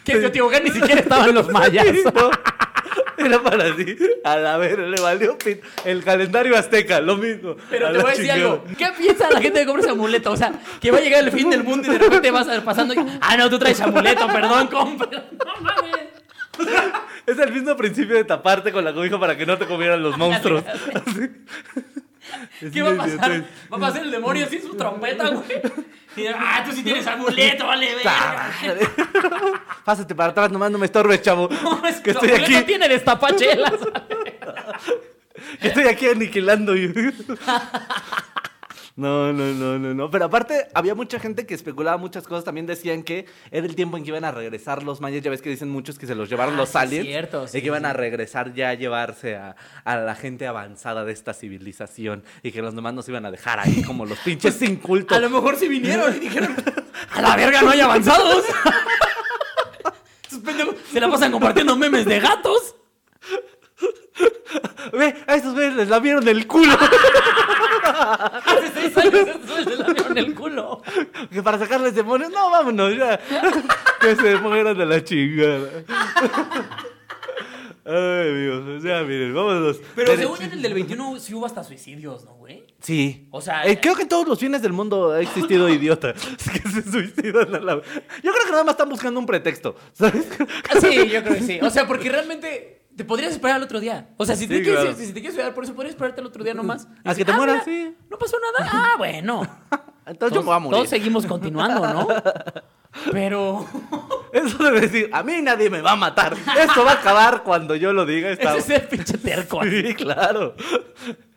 Que 0.03 0.13
en 0.13 0.21
Teotihuacán 0.21 0.63
ni 0.63 0.69
siquiera 0.69 1.01
estaban 1.01 1.33
los 1.35 1.49
mayas. 1.51 1.85
No. 2.15 2.31
Era 3.25 3.41
para 3.41 3.65
así. 3.65 3.97
A 4.23 4.37
la 4.37 4.57
ver, 4.57 4.79
le 4.79 5.01
valió 5.01 5.37
pit. 5.37 5.61
El 5.85 6.03
calendario 6.03 6.55
azteca, 6.57 6.99
lo 7.01 7.17
mismo. 7.17 7.55
Pero 7.69 7.87
A 7.87 7.91
te 7.91 7.97
voy 7.97 8.07
a 8.07 8.09
decir 8.09 8.25
chingada. 8.25 8.51
algo. 8.53 8.63
¿Qué 8.77 8.87
piensa 8.97 9.29
la 9.31 9.41
gente 9.41 9.59
que 9.59 9.65
compra 9.65 9.81
ese 9.81 9.91
amuleto? 9.91 10.31
O 10.31 10.37
sea, 10.37 10.51
que 10.79 10.91
va 10.91 10.97
a 10.99 11.01
llegar 11.01 11.23
el 11.23 11.31
fin 11.31 11.49
del 11.49 11.63
mundo 11.63 11.87
y 11.87 11.91
de 11.91 11.97
repente 11.99 12.29
vas 12.31 12.47
a 12.47 12.55
ir 12.55 12.61
pasando 12.63 12.93
y... 12.93 12.97
Ah, 13.21 13.35
no, 13.37 13.49
tú 13.49 13.57
traes 13.59 13.81
amuleto, 13.81 14.27
perdón, 14.27 14.67
compra. 14.67 15.07
No 15.45 15.61
mames. 15.61 16.07
Es 17.27 17.37
el 17.37 17.51
mismo 17.53 17.75
principio 17.75 18.15
de 18.15 18.23
taparte 18.23 18.71
con 18.71 18.83
la 18.83 18.93
cobija 18.93 19.19
para 19.19 19.37
que 19.37 19.45
no 19.45 19.57
te 19.57 19.65
comieran 19.65 20.01
los 20.01 20.17
monstruos. 20.17 20.63
¿Qué 22.73 22.81
va 22.81 22.91
a 22.91 22.97
pasar? 22.97 23.43
Va 23.71 23.77
a 23.77 23.79
pasar 23.79 24.01
el 24.03 24.11
demonio 24.11 24.45
así 24.45 24.59
su 24.59 24.75
trompeta, 24.75 25.29
güey. 25.29 25.61
Y, 26.15 26.27
ah, 26.27 26.63
tú 26.65 26.71
sí 26.71 26.83
tienes 26.83 27.05
amuleto, 27.05 27.67
vale, 27.67 27.95
verga. 27.95 28.51
Pásate 29.85 30.15
para 30.15 30.31
atrás, 30.31 30.51
nomás 30.51 30.71
no 30.71 30.77
me 30.77 30.87
estorbes, 30.87 31.21
chavo. 31.21 31.47
No, 31.63 31.85
es 31.87 31.99
que 31.99 32.11
estoy 32.11 32.31
aquí, 32.31 32.63
tiene 32.63 32.89
destapachelas. 32.89 33.73
que 35.61 35.67
estoy 35.67 35.83
aquí 35.85 36.07
aniquilando. 36.07 36.73
No, 38.97 39.31
no, 39.31 39.45
no, 39.53 39.77
no, 39.77 39.93
no. 39.93 40.09
Pero 40.09 40.25
aparte, 40.25 40.67
había 40.73 40.95
mucha 40.95 41.19
gente 41.19 41.45
que 41.45 41.53
especulaba 41.53 41.97
muchas 41.97 42.27
cosas. 42.27 42.43
También 42.43 42.65
decían 42.65 43.03
que 43.03 43.27
era 43.51 43.65
el 43.67 43.75
tiempo 43.75 43.95
en 43.95 44.03
que 44.03 44.09
iban 44.09 44.25
a 44.25 44.31
regresar 44.31 44.81
los 44.81 45.01
mayas. 45.01 45.21
Ya 45.21 45.29
ves 45.29 45.43
que 45.43 45.51
dicen 45.51 45.69
muchos 45.69 45.99
que 45.99 46.07
se 46.07 46.15
los 46.15 46.27
llevaron 46.29 46.55
Ah, 46.55 46.57
los 46.57 46.75
aliens. 46.75 47.05
cierto, 47.05 47.45
y 47.45 47.61
que 47.61 47.67
iban 47.67 47.83
sí. 47.83 47.85
a 47.85 47.93
regresar 47.93 48.55
ya 48.55 48.69
a 48.69 48.73
llevarse 48.73 49.35
a, 49.35 49.55
a 49.85 49.97
la 49.97 50.15
gente 50.15 50.47
avanzada 50.47 51.05
de 51.05 51.13
esta 51.13 51.35
civilización. 51.35 52.23
Y 52.41 52.51
que 52.51 52.63
los 52.63 52.73
demás 52.75 52.95
nos 52.95 53.07
iban 53.07 53.23
a 53.27 53.31
dejar 53.31 53.59
ahí 53.59 53.83
como 53.83 54.03
los 54.07 54.17
pinches 54.17 54.59
incultos. 54.63 55.15
A 55.15 55.21
lo 55.21 55.29
mejor 55.29 55.57
sí 55.57 55.67
vinieron 55.67 56.15
y 56.15 56.19
dijeron, 56.19 56.55
a 57.13 57.21
la 57.21 57.35
verga 57.35 57.61
no 57.61 57.69
hay 57.69 57.81
avanzados. 57.81 58.43
Se 60.91 60.99
la 60.99 61.09
pasan 61.09 61.31
compartiendo 61.31 61.75
memes 61.75 62.05
de 62.05 62.19
gatos. 62.19 62.75
Ve, 64.93 65.15
a 65.27 65.35
estos 65.35 65.53
güeyes 65.53 65.75
les 65.75 65.87
la 65.89 65.99
vieron 65.99 66.27
el 66.27 66.45
culo. 66.47 66.73
Hace 67.83 68.71
seis 68.73 68.97
años 68.97 69.13
estos 69.27 69.63
se 69.63 69.75
la 69.75 69.87
vieron 69.93 70.17
el 70.17 70.35
culo. 70.35 70.81
que 71.31 71.41
para 71.43 71.57
sacarles 71.57 71.95
demonios, 71.95 72.31
no, 72.31 72.49
vámonos 72.51 72.95
ya. 72.97 73.19
que 74.01 74.15
se 74.15 74.35
mueran 74.37 74.77
de 74.77 74.85
la 74.85 75.03
chingada. 75.03 75.69
Ay, 77.89 78.33
Dios, 78.35 78.83
ya 78.83 79.01
miren, 79.03 79.33
vámonos. 79.33 79.77
Pero 79.95 80.11
Derecho. 80.11 80.27
según 80.33 80.41
en 80.45 80.51
el 80.51 80.61
del 80.61 80.73
21 80.73 81.19
sí 81.21 81.33
hubo 81.33 81.45
hasta 81.45 81.63
suicidios, 81.63 82.25
¿no, 82.25 82.33
güey? 82.33 82.65
Sí. 82.81 83.27
O 83.31 83.39
sea, 83.39 83.65
Eh, 83.65 83.79
creo 83.79 83.95
que 83.95 84.01
en 84.01 84.09
todos 84.09 84.27
los 84.27 84.37
fines 84.37 84.61
del 84.61 84.73
mundo 84.73 85.11
ha 85.13 85.21
existido 85.21 85.69
idiota 85.73 86.13
que 86.13 86.69
se 86.69 86.83
suicidan 86.83 87.55
a 87.55 87.59
la... 87.59 87.75
Yo 87.75 87.81
creo 88.33 88.43
que 88.45 88.51
nada 88.51 88.65
más 88.65 88.73
están 88.73 88.89
buscando 88.89 89.19
un 89.21 89.25
pretexto, 89.25 89.75
¿sabes? 89.93 90.27
Sí, 90.81 91.07
yo 91.07 91.23
creo 91.23 91.35
que 91.35 91.41
sí. 91.43 91.59
O 91.61 91.69
sea, 91.69 91.87
porque 91.87 92.09
realmente 92.09 92.76
te 92.97 93.05
podrías 93.05 93.31
esperar 93.31 93.55
al 93.57 93.63
otro 93.63 93.79
día. 93.79 94.09
O 94.17 94.25
sea, 94.25 94.35
si 94.35 94.47
te, 94.47 94.57
Sí, 94.57 94.63
quieres, 94.63 94.97
si 94.97 95.07
te 95.13 95.21
quieres 95.21 95.35
cuidar 95.35 95.53
por 95.53 95.63
eso, 95.63 95.73
podrías 95.73 95.93
esperarte 95.93 96.19
el 96.19 96.27
otro 96.27 96.43
día 96.43 96.53
nomás. 96.53 96.87
Y 97.05 97.09
A 97.09 97.15
que 97.15 97.23
te 97.23 97.31
"Ah, 97.31 97.35
mueras, 97.37 97.63
sí. 97.63 97.95
No 98.09 98.17
pasó 98.17 98.37
nada. 98.39 98.69
Ah, 98.73 98.95
bueno. 98.97 99.47
Entonces 100.05 100.35
yo 100.35 100.41
me 100.41 100.45
voy 100.47 100.55
a 100.55 100.59
morir. 100.59 100.75
todos 100.77 100.89
seguimos 100.89 101.25
continuando, 101.25 101.85
¿no? 101.93 102.07
Pero 103.11 103.65
Eso 104.33 104.57
de 104.63 104.79
decir, 104.81 105.09
a 105.13 105.21
mí 105.21 105.41
nadie 105.41 105.69
me 105.69 105.81
va 105.81 105.91
a 105.91 105.95
matar. 105.95 106.35
Esto 106.57 106.83
va 106.83 106.91
a 106.91 106.95
acabar 106.95 107.43
cuando 107.43 107.75
yo 107.75 107.93
lo 107.93 108.05
diga. 108.05 108.29
Está... 108.31 108.55
ese 108.57 108.75
es 108.75 108.81
el 108.81 108.87
pinche 108.87 109.17
terco. 109.17 109.61
Sí, 109.63 109.93
claro. 109.93 110.55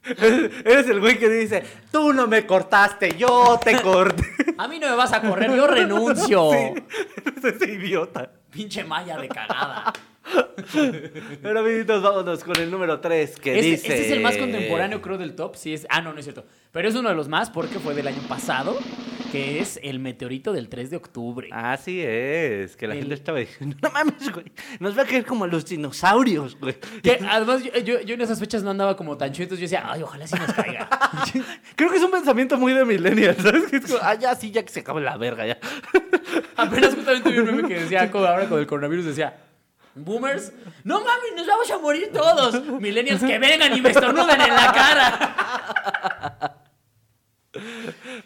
Eres 0.02 0.88
el 0.88 1.00
güey 1.00 1.18
que 1.18 1.28
dice, 1.28 1.62
tú 1.92 2.12
no 2.12 2.26
me 2.26 2.46
cortaste, 2.46 3.16
yo 3.18 3.60
te 3.62 3.80
corté. 3.82 4.24
A 4.58 4.66
mí 4.68 4.78
no 4.78 4.88
me 4.88 4.96
vas 4.96 5.12
a 5.12 5.20
correr, 5.20 5.54
yo 5.54 5.66
renuncio. 5.66 6.52
Eres 6.52 7.44
ese 7.44 7.72
idiota. 7.72 8.30
Pinche 8.50 8.84
malla 8.84 9.18
de 9.18 9.28
cagada. 9.28 9.92
Pero 11.42 11.60
amiguitos, 11.60 12.02
vámonos 12.02 12.44
con 12.44 12.56
el 12.56 12.70
número 12.70 13.00
3 13.00 13.37
que 13.40 13.58
Este, 13.58 13.70
dice... 13.70 13.88
este 13.88 14.06
es 14.06 14.12
el 14.12 14.20
más 14.20 14.37
contemporáneo, 14.37 15.00
creo, 15.02 15.18
del 15.18 15.34
top. 15.34 15.56
Sí 15.56 15.72
es, 15.75 15.87
ah, 15.90 16.00
no, 16.00 16.12
no 16.12 16.18
es 16.18 16.25
cierto. 16.25 16.44
Pero 16.72 16.88
es 16.88 16.94
uno 16.94 17.08
de 17.08 17.14
los 17.14 17.28
más 17.28 17.50
porque 17.50 17.78
fue 17.78 17.94
del 17.94 18.06
año 18.06 18.22
pasado, 18.28 18.78
que 19.32 19.58
es 19.60 19.80
el 19.82 19.99
meteorito 19.99 20.52
del 20.52 20.68
3 20.68 20.90
de 20.90 20.96
octubre. 20.96 21.49
Así 21.52 22.00
es, 22.00 22.76
que 22.76 22.87
la 22.87 22.94
El- 22.94 23.00
gente 23.00 23.14
estaba 23.14 23.38
diciendo, 23.38 23.76
no 23.82 23.90
mames, 23.90 24.32
güey, 24.32 24.46
nos 24.78 24.96
va 24.96 25.02
a 25.02 25.06
caer 25.06 25.25
como 25.25 25.46
los 25.46 25.66
dinosaurios, 25.66 26.56
güey. 26.60 26.76
Que 27.02 27.18
además 27.28 27.64
yo, 27.64 27.72
yo- 27.80 28.00
yo 28.02 28.14
en 28.14 28.20
esas 28.20 28.38
fechas 28.38 28.62
no 28.62 28.70
andaba 28.70 28.96
como 28.96 29.16
tan 29.16 29.32
chido, 29.32 29.44
entonces 29.44 29.68
yo 29.70 29.76
decía, 29.76 29.90
ay, 29.92 30.02
ojalá 30.02 30.26
sí 30.26 30.37
nos 30.38 30.52
caiga. 30.52 30.88
Creo 31.76 31.90
que 31.90 31.96
es 31.96 32.02
un 32.02 32.10
pensamiento 32.10 32.56
muy 32.56 32.72
de 32.72 32.84
millennial, 32.84 33.37
¿sabes? 33.40 33.64
Que 33.68 33.76
es 33.78 33.87
como, 33.87 33.99
ah, 34.02 34.14
ya, 34.14 34.34
sí, 34.37 34.50
ya 34.52 34.62
que 34.62 34.70
se 34.72 34.80
acabe 34.80 35.00
la 35.00 35.16
verga, 35.16 35.46
ya. 35.46 35.58
Apenas 36.56 36.94
justamente 36.94 37.30
vi 37.30 37.38
un 37.38 37.46
meme 37.46 37.68
que 37.68 37.80
decía, 37.80 38.10
como 38.10 38.26
ahora 38.26 38.49
con 38.49 38.58
el 38.60 38.66
coronavirus, 38.66 39.06
decía, 39.06 39.34
boomers, 40.04 40.52
no 40.85 41.00
mames, 41.00 41.33
nos 41.37 41.47
vamos 41.47 41.71
a 41.71 41.78
morir 41.78 42.11
todos. 42.12 42.64
Millennials 42.80 43.23
que 43.23 43.38
vengan 43.38 43.76
y 43.76 43.80
me 43.80 43.90
estornudan 43.90 44.40
en 44.40 44.54
la 44.54 44.73
cara. 44.73 46.57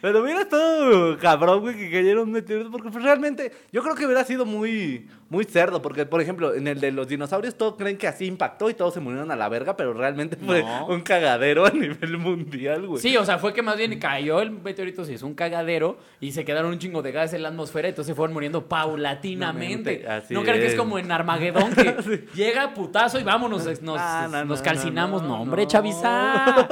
Pero 0.00 0.22
hubiera 0.22 0.42
estado 0.42 1.16
cabrón, 1.18 1.60
güey, 1.60 1.76
que 1.76 1.90
cayera 1.90 2.20
un 2.20 2.32
porque 2.70 2.90
pues, 2.90 3.02
realmente 3.04 3.52
yo 3.72 3.82
creo 3.82 3.94
que 3.94 4.04
hubiera 4.04 4.24
sido 4.24 4.44
muy, 4.44 5.08
muy 5.34 5.44
cerdo, 5.44 5.82
porque, 5.82 6.06
por 6.06 6.20
ejemplo, 6.20 6.54
en 6.54 6.66
el 6.68 6.80
de 6.80 6.92
los 6.92 7.08
dinosaurios 7.08 7.56
todos 7.56 7.74
creen 7.76 7.98
que 7.98 8.06
así 8.06 8.26
impactó 8.26 8.70
y 8.70 8.74
todos 8.74 8.94
se 8.94 9.00
murieron 9.00 9.30
a 9.30 9.36
la 9.36 9.48
verga, 9.48 9.76
pero 9.76 9.92
realmente 9.92 10.36
fue 10.36 10.62
No. 10.62 10.86
un 10.86 11.00
cagadero 11.00 11.66
a 11.66 11.70
nivel 11.70 12.16
mundial, 12.18 12.86
güey. 12.86 13.02
Sí, 13.02 13.16
o 13.16 13.24
sea, 13.24 13.38
fue 13.38 13.52
que 13.52 13.62
más 13.62 13.76
bien 13.76 13.98
cayó 13.98 14.40
el 14.40 14.50
meteorito, 14.52 15.04
se 15.04 15.12
hizo 15.14 15.26
un 15.26 15.34
cagadero 15.34 15.98
y 16.20 16.32
se 16.32 16.44
quedaron 16.44 16.70
un 16.70 16.78
chingo 16.78 17.02
de 17.02 17.12
gas 17.12 17.32
en 17.34 17.42
la 17.42 17.48
atmosfera, 17.48 17.88
entonces 17.88 18.14
fueron 18.14 18.32
muriendo 18.32 18.66
paulatinamente. 18.68 20.06
Así 20.08 20.34
no 20.34 20.42
crean 20.42 20.58
que 20.60 20.66
es 20.66 20.72
es. 20.72 20.78
como 20.78 20.98
en 20.98 21.10
Armagedón, 21.10 21.72
que 21.74 22.26
llega 22.34 22.72
putazo 22.74 23.18
y 23.18 23.24
vámonos, 23.24 23.64
nos, 23.82 23.98
Ah, 24.00 24.28
no, 24.30 24.44
nos 24.44 24.58
no, 24.60 24.64
calcinamos. 24.64 25.22
no, 25.22 25.28
No, 25.28 25.34
no, 25.36 25.42
hombre, 25.42 25.62
no. 25.62 25.68
Chavisa. 25.68 26.68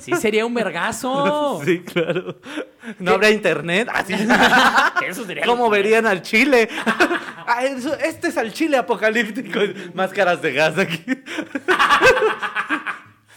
Sí, 0.00 0.12
sería 0.16 0.44
un 0.46 0.54
vergazo. 0.54 1.60
Sí, 1.70 1.80
claro. 1.80 2.36
No 2.98 3.12
habría 3.12 3.30
internet. 3.30 3.88
Así. 3.92 4.14
Eso 5.06 5.24
sería 5.24 5.44
¿Cómo 5.44 5.68
verían 5.68 6.06
al 6.06 6.22
Chile? 6.22 6.68
Ah, 7.52 7.64
eso- 7.64 7.96
este 7.98 8.28
es 8.28 8.36
al 8.36 8.52
Chile 8.52 8.76
apocalíptico. 8.76 9.58
Máscaras 9.92 10.40
de 10.40 10.52
gas 10.52 10.78
aquí. 10.78 11.04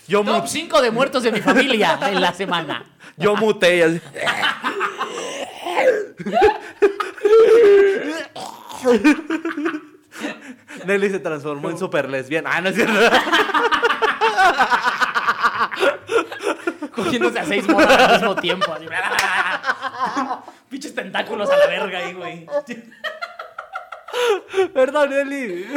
Yo, 0.07 0.23
Top 0.23 0.45
5 0.47 0.81
de 0.83 0.91
muertos 0.91 1.23
de 1.23 1.31
mi 1.31 1.41
familia 1.41 1.97
en 2.07 2.21
la 2.21 2.31
semana. 2.33 2.83
yo 3.17 3.35
muté. 3.37 3.83
así. 3.83 3.99
Nelly 10.85 11.09
se 11.09 11.19
transformó 11.19 11.69
en 11.69 11.77
super 11.77 12.09
lesbiana. 12.09 12.49
Ah, 12.53 12.61
no 12.61 12.69
es 12.69 12.75
cierto. 12.75 12.93
Cogiéndose 16.95 17.39
a 17.39 17.45
seis 17.45 17.67
morras 17.67 17.97
al 17.97 18.11
mismo 18.19 18.35
tiempo. 18.35 18.71
así. 18.73 18.85
Pinches 20.69 20.93
tentáculos 20.93 21.49
a 21.49 21.57
la 21.57 21.67
verga 21.67 21.99
ahí, 21.99 22.13
güey. 22.13 22.47
Perdón, 24.73 25.09
Nelly. 25.09 25.65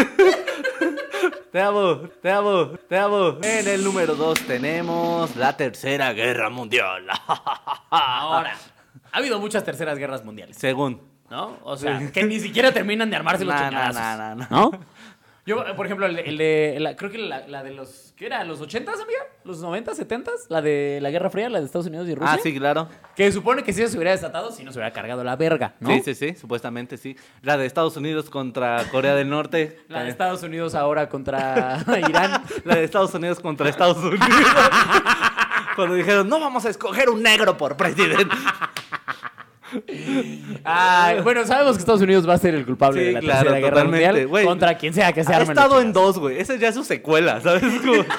Te 1.52 1.60
amo, 1.62 2.00
te 2.20 2.30
amo, 2.30 2.66
te 2.88 2.98
amo. 2.98 3.38
En 3.42 3.66
el 3.66 3.82
número 3.82 4.14
2 4.14 4.40
tenemos 4.40 5.34
la 5.36 5.56
Tercera 5.56 6.12
Guerra 6.12 6.50
Mundial. 6.50 7.06
Ahora, 7.90 8.54
ha 9.12 9.16
habido 9.18 9.38
muchas 9.40 9.64
terceras 9.64 9.96
guerras 9.98 10.22
mundiales, 10.24 10.56
Según. 10.58 11.00
¿no? 11.30 11.56
O 11.64 11.76
sea, 11.76 12.10
que 12.12 12.22
ni 12.24 12.38
siquiera 12.40 12.72
terminan 12.72 13.08
de 13.10 13.16
armarse 13.16 13.44
los 13.44 13.54
No, 13.54 13.60
no, 13.62 13.68
chingadazos. 13.68 14.00
no, 14.18 14.34
no, 14.34 14.34
no. 14.34 14.70
¿No? 14.70 14.80
Yo, 15.46 15.64
por 15.76 15.86
ejemplo, 15.86 16.06
el 16.06 16.16
de, 16.16 16.22
el 16.22 16.38
de- 16.38 16.76
la- 16.80 16.96
creo 16.96 17.08
que 17.10 17.18
la, 17.18 17.46
la 17.46 17.62
de 17.62 17.70
los, 17.72 18.12
¿qué 18.16 18.26
era? 18.26 18.42
¿Los 18.42 18.60
80s, 18.60 18.78
amiga? 19.00 19.20
¿Los 19.44 19.62
90s, 19.62 19.94
70s? 19.96 20.46
La 20.48 20.60
de 20.60 20.98
la 21.00 21.10
Guerra 21.10 21.30
Fría, 21.30 21.48
la 21.48 21.60
de 21.60 21.66
Estados 21.66 21.86
Unidos 21.86 22.08
y 22.08 22.16
Rusia. 22.16 22.34
Ah, 22.34 22.38
sí, 22.42 22.52
claro. 22.58 22.88
Que 23.14 23.30
supone 23.30 23.62
que 23.62 23.72
si 23.72 23.86
se 23.86 23.96
hubiera 23.96 24.10
desatado, 24.10 24.50
si 24.50 24.64
no 24.64 24.72
se 24.72 24.78
hubiera 24.78 24.92
cargado 24.92 25.22
la 25.22 25.36
verga, 25.36 25.74
¿no? 25.78 25.90
Sí, 25.90 26.02
sí, 26.04 26.14
sí, 26.16 26.34
supuestamente 26.34 26.96
sí. 26.96 27.16
La 27.42 27.56
de 27.56 27.64
Estados 27.64 27.96
Unidos 27.96 28.28
contra 28.28 28.82
Corea 28.90 29.14
del 29.14 29.30
Norte. 29.30 29.78
La 29.88 30.02
de 30.02 30.10
Estados 30.10 30.42
Unidos 30.42 30.74
ahora 30.74 31.08
contra 31.08 31.78
Irán. 32.08 32.42
La 32.64 32.74
de 32.74 32.84
Estados 32.84 33.14
Unidos 33.14 33.38
contra 33.38 33.68
Estados 33.68 33.98
Unidos. 33.98 34.26
Cuando 35.76 35.94
dijeron, 35.94 36.28
no 36.28 36.40
vamos 36.40 36.64
a 36.64 36.70
escoger 36.70 37.08
un 37.10 37.22
negro 37.22 37.56
por 37.56 37.76
presidente. 37.76 38.34
Ay, 40.64 41.20
bueno, 41.20 41.44
sabemos 41.46 41.76
que 41.76 41.80
Estados 41.80 42.02
Unidos 42.02 42.28
va 42.28 42.34
a 42.34 42.38
ser 42.38 42.54
el 42.54 42.64
culpable 42.66 43.00
Sí, 43.00 43.06
de 43.06 43.12
la 43.12 43.20
claro, 43.20 43.38
Tercera 43.50 43.58
Guerra 43.60 43.70
totalmente, 43.84 44.26
Mundial 44.26 44.46
contra 44.46 44.76
quien 44.78 44.94
sea 44.94 45.12
que 45.12 45.24
se 45.24 45.32
Ha 45.32 45.36
arme. 45.36 45.52
estado 45.52 45.80
en 45.80 45.92
dos, 45.92 46.18
güey. 46.18 46.38
Esa 46.38 46.56
ya 46.56 46.68
es 46.68 46.74
su 46.74 46.84
secuela, 46.84 47.40
¿sabes? 47.40 47.62
Como- 47.84 48.04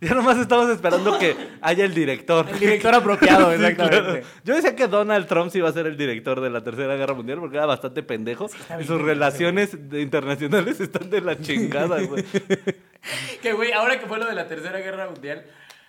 Ya 0.00 0.14
nomás 0.14 0.38
estamos 0.38 0.70
esperando 0.70 1.18
que 1.18 1.34
haya 1.60 1.84
el 1.84 1.92
director. 1.92 2.46
El 2.48 2.60
director 2.60 2.94
apropiado, 2.94 3.48
Sí, 3.56 3.56
exactamente. 3.56 4.00
claro. 4.20 4.26
Yo 4.44 4.54
decía 4.54 4.76
que 4.76 4.86
Donald 4.86 5.26
Trump 5.26 5.50
sí 5.50 5.58
iba 5.58 5.68
a 5.68 5.72
ser 5.72 5.88
el 5.88 5.96
director 5.96 6.40
de 6.40 6.50
la 6.50 6.62
Tercera 6.62 6.94
Guerra 6.94 7.14
Mundial 7.14 7.40
porque 7.40 7.56
era 7.56 7.66
bastante 7.66 8.04
pendejo. 8.04 8.48
y 8.80 8.84
sus 8.84 9.00
relaciones 9.02 9.76
internacionales 9.92 10.78
están 10.78 11.10
de 11.10 11.20
la 11.20 11.36
chingada, 11.40 12.00
güey. 12.02 12.24
Que, 13.42 13.52
güey, 13.54 13.72
ahora 13.72 13.98
que 13.98 14.06
fue 14.06 14.18
lo 14.20 14.26
de 14.26 14.36
la 14.36 14.46
Tercera 14.46 14.78
Guerra 14.78 15.08
Mundial, 15.10 15.44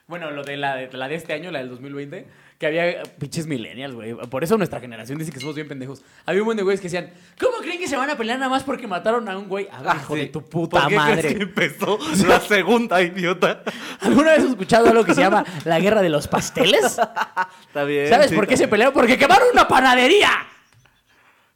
Bueno, 0.09 0.31
lo 0.31 0.43
de 0.43 0.57
la, 0.57 0.75
de 0.75 0.89
la 0.91 1.07
de 1.07 1.13
este 1.13 1.33
año, 1.33 1.51
la 1.51 1.59
del 1.59 1.69
2020, 1.69 2.25
que 2.57 2.65
había 2.65 3.03
pinches 3.19 3.45
millennials, 3.45 3.93
güey. 3.93 4.15
Por 4.15 4.43
eso 4.43 4.57
nuestra 4.57 4.79
generación 4.79 5.19
dice 5.19 5.31
que 5.31 5.39
somos 5.39 5.53
bien 5.53 5.67
pendejos. 5.67 6.01
Había 6.25 6.41
un 6.41 6.45
buen 6.47 6.57
de 6.57 6.63
güeyes 6.63 6.81
que 6.81 6.87
decían, 6.87 7.11
¿cómo 7.39 7.59
creen 7.59 7.77
que 7.77 7.87
se 7.87 7.95
van 7.95 8.09
a 8.09 8.17
pelear 8.17 8.39
nada 8.39 8.49
más 8.49 8.63
porque 8.63 8.87
mataron 8.87 9.29
a 9.29 9.37
un 9.37 9.47
güey? 9.47 9.67
A 9.71 9.83
ver, 9.83 9.95
hijo 9.97 10.15
sí. 10.15 10.21
de 10.21 10.25
tu 10.25 10.41
¿Por 10.41 10.67
puta 10.67 10.87
qué 10.89 10.95
madre. 10.95 11.21
crees 11.21 11.35
que 11.35 11.43
empezó 11.43 11.99
la 12.27 12.39
segunda, 12.39 12.99
idiota? 13.03 13.61
¿Alguna 14.01 14.31
vez 14.31 14.45
has 14.45 14.49
escuchado 14.49 14.89
algo 14.89 15.05
que 15.05 15.13
se 15.13 15.21
llama 15.21 15.45
la 15.63 15.79
guerra 15.79 16.01
de 16.01 16.09
los 16.09 16.27
pasteles? 16.27 16.85
Está 17.67 17.83
bien. 17.83 18.09
¿Sabes 18.09 18.31
sí, 18.31 18.35
por 18.35 18.47
qué 18.47 18.57
se 18.57 18.67
pelearon? 18.67 18.95
Porque 18.95 19.15
quemaron 19.15 19.49
una 19.53 19.67
panadería. 19.67 20.31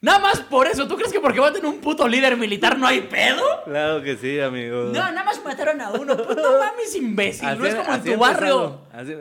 Nada 0.04 0.20
más 0.20 0.42
por 0.42 0.68
eso. 0.68 0.86
¿Tú 0.86 0.98
crees 0.98 1.14
que 1.14 1.22
porque 1.22 1.40
maten 1.40 1.66
un 1.66 1.80
puto 1.80 2.06
líder 2.10 2.36
militar 2.36 2.78
no 2.78 2.86
hay 2.86 3.00
pedo? 3.02 3.42
Claro 3.64 4.04
que 4.04 4.18
sí, 4.18 4.38
amigo. 4.38 4.84
No, 4.88 4.92
nada 4.92 5.24
más 5.24 5.42
mataron 5.46 5.80
a 5.80 5.92
uno. 5.92 6.18
Pues 6.18 6.36
no 6.36 6.60
mames, 6.60 6.94
imbécil. 6.96 7.58
no 7.58 7.66
es 7.66 7.74
como 7.76 7.94
en 7.96 8.04
tu 8.04 8.18
barrio. 8.18 8.82
así- 8.92 9.16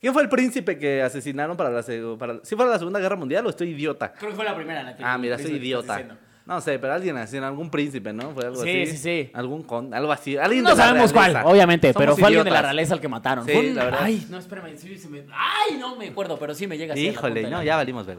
¿Quién 0.00 0.12
fue 0.12 0.22
el 0.22 0.28
príncipe 0.28 0.78
que 0.78 1.00
asesinaron 1.00 1.56
para 1.56 1.70
la, 1.70 1.82
para, 2.18 2.40
¿sí 2.42 2.56
fue 2.56 2.66
la 2.66 2.78
Segunda 2.78 2.98
Guerra 2.98 3.14
Mundial 3.16 3.46
o 3.46 3.50
estoy 3.50 3.70
idiota? 3.70 4.12
Creo 4.12 4.30
que 4.30 4.36
fue 4.36 4.44
la 4.44 4.54
primera 4.56 4.82
la 4.82 4.96
que 4.96 5.02
Ah, 5.04 5.16
mira, 5.16 5.38
soy 5.38 5.52
idiota. 5.52 6.04
No 6.46 6.60
sé, 6.60 6.78
pero 6.78 6.92
alguien 6.92 7.16
así, 7.16 7.38
algún 7.38 7.68
príncipe, 7.70 8.12
¿no? 8.12 8.30
Fue 8.30 8.44
algo 8.44 8.62
Sí, 8.62 8.82
así. 8.82 8.92
sí, 8.92 8.96
sí. 8.98 9.30
Algún 9.34 9.64
con, 9.64 9.92
algo 9.92 10.12
así. 10.12 10.36
Alguien 10.36 10.62
No 10.62 10.70
de 10.70 10.76
la 10.76 10.84
sabemos 10.86 11.12
cuál, 11.12 11.36
obviamente, 11.44 11.92
Somos 11.92 12.00
pero 12.04 12.16
fue 12.16 12.28
alguien 12.28 12.44
de 12.44 12.50
la 12.50 12.56
idiotas. 12.58 12.72
realeza 12.72 12.94
al 12.94 13.00
que 13.00 13.08
mataron. 13.08 13.44
Sí, 13.44 13.52
un- 13.52 13.74
la 13.74 13.84
verdad. 13.86 14.00
Ay, 14.02 14.26
no, 14.30 14.38
espérame. 14.38 14.76
sí, 14.78 14.96
se 14.96 15.08
me- 15.08 15.24
Ay, 15.32 15.76
no 15.76 15.96
me 15.96 16.06
acuerdo, 16.08 16.38
pero 16.38 16.54
sí 16.54 16.68
me 16.68 16.78
llega 16.78 16.94
así. 16.94 17.08
Híjole, 17.08 17.50
no, 17.50 17.64
ya 17.64 17.74
valimos 17.74 18.06
ver. 18.06 18.18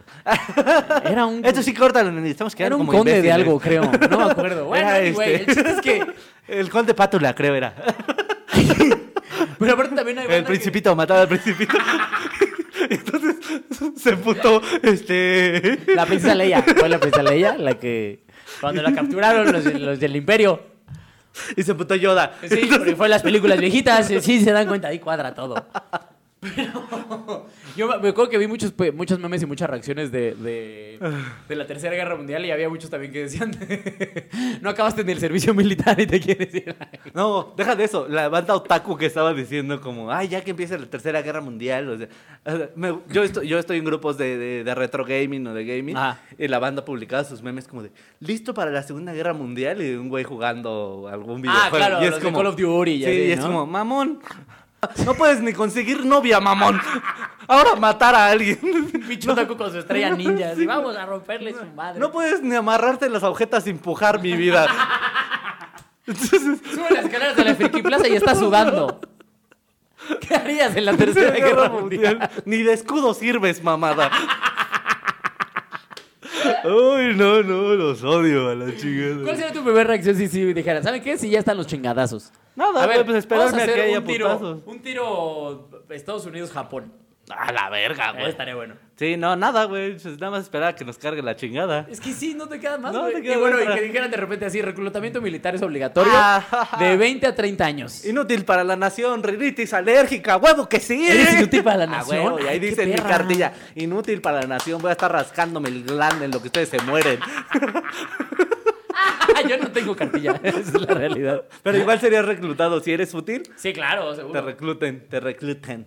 Era 1.06 1.26
un. 1.26 1.40
Esto 1.46 1.64
sí 1.64 1.74
córtalo, 1.74 2.12
nene, 2.12 2.30
estamos 2.30 2.54
Era 2.60 2.76
un 2.76 2.86
como 2.86 2.98
conde 2.98 3.22
de 3.22 3.32
algo, 3.32 3.58
creo. 3.62 3.84
No 4.10 4.18
me 4.26 4.32
acuerdo. 4.32 4.66
Bueno, 4.68 4.90
anyway, 4.90 5.34
este- 5.36 5.36
el 5.36 5.46
chiste 5.56 5.70
es 5.72 5.82
que. 5.82 6.06
El 6.50 6.70
conde 6.70 6.94
Pátula, 6.94 7.34
creo 7.34 7.56
era. 7.56 7.74
Pero 9.60 9.74
aparte 9.74 9.96
también 9.96 10.18
hay 10.20 10.26
El 10.26 10.30
banda 10.32 10.44
que- 10.44 10.54
principito, 10.54 10.96
mataba 10.96 11.22
al 11.22 11.28
principito. 11.28 11.78
Entonces 14.08 14.08
se 14.08 14.12
emputó, 14.12 14.62
este... 14.84 15.80
La 15.96 16.06
princesa 16.06 16.36
Leia. 16.36 16.64
Fue 16.64 16.90
la 16.90 17.00
princesa 17.00 17.24
Leia 17.24 17.58
la 17.58 17.74
que. 17.74 18.24
Cuando 18.62 18.82
la 18.82 18.94
capturaron 18.94 19.52
los, 19.52 19.66
los 19.66 20.00
del 20.00 20.16
Imperio. 20.16 20.62
Y 21.56 21.64
se 21.64 21.72
emputó 21.72 21.96
Yoda. 21.96 22.34
Sí, 22.48 22.68
porque 22.70 22.96
fue 22.96 23.08
en 23.08 23.12
las 23.12 23.22
películas 23.22 23.60
viejitas. 23.60 24.08
Sí, 24.08 24.44
se 24.44 24.52
dan 24.52 24.68
cuenta, 24.68 24.88
ahí 24.88 25.00
cuadra 25.00 25.34
todo. 25.34 25.68
Pero 26.40 27.48
yo 27.76 27.88
me 27.88 28.10
acuerdo 28.10 28.30
que 28.30 28.38
vi 28.38 28.46
muchos, 28.48 28.72
pe- 28.72 28.92
muchos 28.92 29.18
memes 29.20 29.42
y 29.42 29.46
muchas 29.48 29.68
reacciones 29.70 30.12
de, 30.12 30.36
de, 30.36 31.00
de 31.50 31.56
la 31.56 31.66
Tercera 31.66 31.96
Guerra 31.96 32.16
Mundial 32.16 32.46
y 32.46 32.52
había 32.52 32.70
muchos 32.70 32.90
también 32.92 33.12
que 33.12 33.22
decían, 33.24 33.52
no 34.62 34.70
acabaste 34.70 35.04
ni 35.04 35.14
el 35.14 35.20
servicio 35.20 35.54
militar 35.56 36.00
y 36.00 36.06
te 36.06 36.20
quieres 36.20 36.54
ir. 36.54 36.76
No, 37.14 37.54
deja 37.58 37.76
de 37.76 37.86
eso. 37.86 38.08
La 38.08 38.30
banda 38.30 38.54
otaku 38.54 38.96
que 38.98 39.08
estaba 39.08 39.34
diciendo 39.34 39.82
como, 39.82 40.12
ay, 40.12 40.28
ya 40.28 40.44
que 40.44 40.52
empieza 40.52 40.78
la 40.78 40.86
tercera 40.86 41.22
guerra 41.24 41.42
mundial. 41.42 41.90
O 41.90 41.98
sea, 41.98 42.70
me- 42.76 43.00
yo, 43.10 43.24
estoy, 43.24 43.48
yo 43.48 43.58
estoy 43.58 43.78
en 43.80 43.86
grupos 43.86 44.18
de, 44.18 44.64
retro 44.76 45.04
gaming 45.06 45.48
o 45.48 45.54
de 45.56 45.66
gaming. 45.66 45.98
Ajá. 45.98 46.20
Y 46.38 46.48
la 46.48 46.60
banda 46.60 46.86
publicaba 46.86 47.24
sus 47.24 47.42
memes 47.42 47.68
como 47.68 47.82
de, 47.82 47.92
listo 48.20 48.54
para 48.54 48.70
la 48.70 48.84
segunda 48.84 49.14
guerra 49.14 49.34
mundial. 49.34 49.82
Y 49.82 49.96
un 49.96 50.10
güey 50.10 50.24
jugando 50.24 51.10
algún 51.12 51.42
videojuego. 51.42 51.68
Ah, 51.68 51.76
claro, 51.76 52.02
y 52.02 52.06
es 52.06 52.12
los 52.12 52.20
de 52.20 52.26
como, 52.26 52.38
Call 52.38 52.48
of 52.48 52.56
Duty 52.58 52.92
y 52.92 52.98
Sí, 53.00 53.06
así, 53.06 53.18
y 53.24 53.32
es 53.32 53.40
como, 53.40 53.66
mamón. 53.66 54.20
No 55.06 55.16
puedes 55.16 55.42
ni 55.42 55.54
conseguir 55.54 56.06
novia, 56.06 56.40
mamón. 56.40 56.80
Ahora 57.48 57.76
matar 57.76 58.14
a 58.14 58.28
alguien. 58.28 58.60
Otaku 59.28 59.58
con 59.58 59.72
su 59.72 59.80
estrella 59.80 60.12
ninja. 60.12 60.52
así, 60.52 60.66
vamos 60.66 60.96
a 60.96 61.06
romperle 61.06 61.54
su 61.54 61.66
madre. 61.76 62.00
No 62.00 62.12
puedes 62.12 62.42
ni 62.42 62.56
amarrarte 62.56 63.10
las 63.10 63.24
agujetas 63.24 63.66
y 63.68 63.72
empujar 63.72 64.22
mi 64.22 64.34
vida. 64.36 64.68
Entonces, 66.06 66.42
Sube 66.74 66.90
las 66.92 67.06
escaleras 67.06 67.36
de 67.36 67.46
la 67.46 67.56
Friki 67.56 67.82
Plaza 67.82 68.08
y 68.08 68.16
está 68.16 68.36
sudando. 68.36 69.00
¿Qué 70.22 70.36
harías 70.36 70.76
en 70.76 70.86
la 70.86 70.94
Tercera 70.96 71.32
Guerra 71.32 71.70
Mundial? 71.70 72.30
Ni 72.46 72.64
de 72.64 72.74
escudo 72.74 73.14
sirves, 73.14 73.64
mamada. 73.64 74.12
Uy, 76.66 77.16
no, 77.16 77.44
no, 77.44 77.74
los 77.76 78.04
odio 78.04 78.50
a 78.50 78.56
la 78.56 78.66
¿Cuál 78.66 78.78
chingada. 78.78 79.36
sería 79.36 79.54
tu 79.54 79.64
primera 79.64 79.84
reacción 79.84 80.16
si, 80.16 80.28
si 80.28 80.54
dijeran, 80.54 80.84
¿saben 80.84 81.02
qué? 81.02 81.18
Si 81.18 81.30
ya 81.30 81.40
están 81.40 81.58
los 81.58 81.68
chingadazos. 81.68 82.32
Nada, 82.56 82.86
güey, 82.86 83.04
pues 83.06 83.18
esperarme 83.18 83.62
a 83.62 83.66
que 83.66 83.82
haya 83.82 84.00
un 84.00 84.06
tiro, 84.06 84.28
putazos. 84.28 84.60
un 84.66 84.80
tiro 84.82 85.70
Estados 85.90 86.26
Unidos-Japón. 86.26 86.92
A 87.30 87.52
la 87.52 87.70
verga, 87.70 88.12
Eh, 88.12 88.20
güey. 88.20 88.30
estaría 88.30 88.56
bueno. 88.56 88.76
Sí, 88.96 89.18
no, 89.18 89.36
nada, 89.36 89.66
güey. 89.66 89.92
Pues 90.00 90.06
nada 90.18 90.32
más 90.32 90.44
esperar 90.44 90.70
a 90.70 90.76
que 90.76 90.86
nos 90.86 90.98
cargue 90.98 91.22
la 91.22 91.36
chingada. 91.36 91.86
Es 91.90 92.00
que 92.00 92.14
sí, 92.14 92.34
no 92.34 92.48
te 92.48 92.58
queda 92.58 92.78
más, 92.78 92.94
No 92.94 93.02
güey. 93.02 93.22
te 93.22 93.34
y 93.34 93.36
bueno, 93.36 93.58
otra. 93.58 93.74
y 93.74 93.80
que 93.80 93.82
dijeran 93.86 94.10
de 94.10 94.16
repente 94.18 94.46
así, 94.46 94.62
reclutamiento 94.62 95.20
militar 95.20 95.54
es 95.54 95.62
obligatorio 95.62 96.14
Ah. 96.16 96.78
de 96.80 96.96
20 96.96 97.28
a 97.28 97.36
30 97.36 97.66
años. 97.66 98.06
Inútil 98.06 98.46
para 98.46 98.64
la 98.64 98.78
nación, 98.78 99.24
rinitis 99.24 99.74
alérgica, 99.74 100.38
huevo 100.38 100.70
que 100.70 100.80
sí. 100.80 101.06
¿Eres 101.06 101.34
inútil 101.34 101.64
para 101.66 101.78
la 101.80 101.84
Ah, 101.84 101.88
nación? 101.98 102.36
y 102.40 102.44
ahí 102.44 102.48
Ay, 102.48 102.60
dice 102.60 102.84
en 102.84 102.92
mi 102.92 102.96
cartilla, 102.96 103.52
inútil 103.76 104.22
para 104.22 104.42
la 104.42 104.48
nación, 104.48 104.82
voy 104.82 104.90
a 104.90 104.94
estar 104.94 105.12
rascándome 105.12 105.68
el 105.68 105.84
glande 105.84 106.26
en 106.26 106.32
lo 106.32 106.40
que 106.42 106.48
ustedes 106.48 106.70
se 106.70 106.80
mueren. 106.84 107.20
Yo 109.48 109.58
no 109.58 109.70
tengo 109.72 109.96
cartilla, 109.96 110.40
esa 110.44 110.60
es 110.60 110.74
la 110.74 110.94
realidad. 110.94 111.44
Pero 111.62 111.78
igual 111.78 112.00
serías 112.00 112.26
reclutado, 112.26 112.80
si 112.80 112.92
eres 112.94 113.14
útil, 113.14 113.44
Sí, 113.56 113.72
claro, 113.74 114.10
te 114.12 114.16
seguro. 114.18 114.42
recluten, 114.42 115.08
te 115.10 115.20
recluten. 115.20 115.86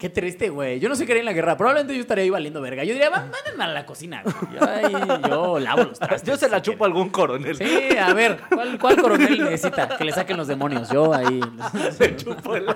Qué 0.00 0.08
triste, 0.08 0.48
güey. 0.48 0.80
Yo 0.80 0.88
no 0.88 0.96
sé 0.96 1.04
qué 1.04 1.12
haría 1.12 1.20
en 1.20 1.26
la 1.26 1.32
guerra. 1.34 1.56
Probablemente 1.58 1.94
yo 1.94 2.00
estaría 2.00 2.24
ahí 2.24 2.30
valiendo 2.30 2.60
verga. 2.62 2.82
Yo 2.84 2.94
diría, 2.94 3.10
"Va, 3.10 3.18
mándenme 3.30 3.64
a 3.64 3.68
la 3.68 3.84
cocina. 3.84 4.22
güey. 4.24 4.34
Yo, 4.58 4.66
ahí, 4.68 4.92
yo 5.28 5.58
lavo 5.60 5.84
los 5.84 5.98
trastes. 5.98 6.22
Yo 6.22 6.36
se 6.38 6.48
la 6.48 6.62
chupo 6.62 6.84
a 6.84 6.86
algún 6.86 7.10
coronel. 7.10 7.54
Sí, 7.56 7.96
a 7.98 8.14
ver, 8.14 8.40
¿cuál, 8.48 8.78
cuál 8.78 8.96
coronel 8.96 9.44
necesita? 9.44 9.98
Que 9.98 10.04
le 10.04 10.12
saquen 10.12 10.38
los 10.38 10.48
demonios. 10.48 10.88
Yo 10.88 11.12
ahí. 11.12 11.40
Se 11.98 12.16
chupo 12.16 12.56
el 12.56 12.66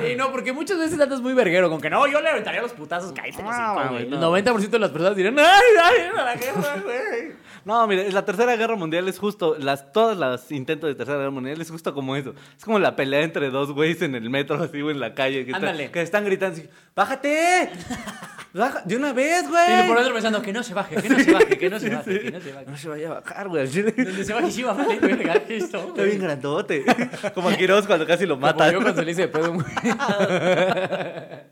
Sí, 0.00 0.16
no, 0.16 0.32
porque 0.32 0.54
muchas 0.54 0.78
veces 0.78 0.98
andas 0.98 1.20
muy 1.20 1.34
verguero 1.34 1.68
con 1.68 1.78
que 1.80 1.90
no, 1.90 2.06
yo 2.06 2.22
le 2.22 2.30
aventaría 2.30 2.62
los 2.62 2.72
putazos, 2.72 3.12
cállate, 3.12 3.42
No, 3.42 3.90
güey. 3.90 4.04
El 4.04 4.18
90% 4.18 4.70
de 4.70 4.78
las 4.78 4.90
personas 4.90 5.14
dirán, 5.16 5.38
ay, 5.38 5.44
ay, 5.82 6.08
a 6.18 6.22
la 6.22 6.34
guerra, 6.36 6.76
güey. 6.82 7.32
No, 7.64 7.86
mire, 7.86 8.10
la 8.10 8.24
tercera 8.24 8.56
guerra 8.56 8.74
mundial 8.76 9.08
es 9.08 9.18
justo, 9.18 9.56
las, 9.58 9.92
todos 9.92 10.16
los 10.16 10.50
intentos 10.50 10.88
de 10.88 10.94
tercera 10.94 11.18
guerra 11.18 11.30
mundial 11.30 11.60
es 11.60 11.70
justo 11.70 11.94
como 11.94 12.16
eso. 12.16 12.34
Es 12.58 12.64
como 12.64 12.78
la 12.78 12.96
pelea 12.96 13.22
entre 13.22 13.50
dos 13.50 13.72
güeyes 13.72 14.02
en 14.02 14.14
el 14.14 14.28
metro, 14.30 14.60
así, 14.62 14.82
o 14.82 14.90
en 14.90 14.98
la 15.00 15.14
calle, 15.14 15.44
que, 15.44 15.52
están- 15.52 15.68
Ándale. 15.68 15.90
que 15.90 16.02
están 16.02 16.24
gritando 16.24 16.58
así, 16.58 16.68
¡bájate! 16.94 17.70
Baja, 18.54 18.82
¡De 18.84 18.96
una 18.96 19.14
vez, 19.14 19.48
güey! 19.48 19.80
Y 19.80 19.86
por 19.88 19.96
dentro 19.96 20.12
pensando, 20.12 20.42
que 20.42 20.52
no 20.52 20.62
se 20.62 20.74
baje, 20.74 20.96
que 20.96 21.08
no 21.08 21.18
se 21.18 21.32
baje, 21.32 21.56
que 21.58 21.70
no 21.70 21.78
se 21.80 21.88
baje, 21.94 22.20
que 22.20 22.30
no 22.32 22.40
se 22.40 22.52
baje. 22.52 22.66
No 22.70 22.76
se 22.76 22.88
vaya 22.88 23.10
a 23.10 23.14
bajar, 23.20 23.48
güey. 23.48 23.66
Donde 23.66 24.24
se 24.24 24.32
baje, 24.34 24.50
sí 24.50 24.62
va 24.62 24.72
a 24.72 24.74
valer, 24.74 25.00
verga, 25.00 25.34
esto, 25.48 25.78
Está 25.78 25.92
güey. 25.94 26.06
bien 26.10 26.20
grandote. 26.20 26.84
Como 27.34 27.48
a 27.48 27.54
Quiroz 27.56 27.86
cuando 27.86 28.06
casi 28.06 28.26
lo 28.26 28.34
Como 28.34 28.46
matan. 28.48 28.72
yo 28.72 28.82
cuando 28.82 29.00
se 29.00 29.06
le 29.06 29.12
hice 29.12 29.22
de 29.22 29.28
pedo, 29.28 29.54
güey. 29.54 29.64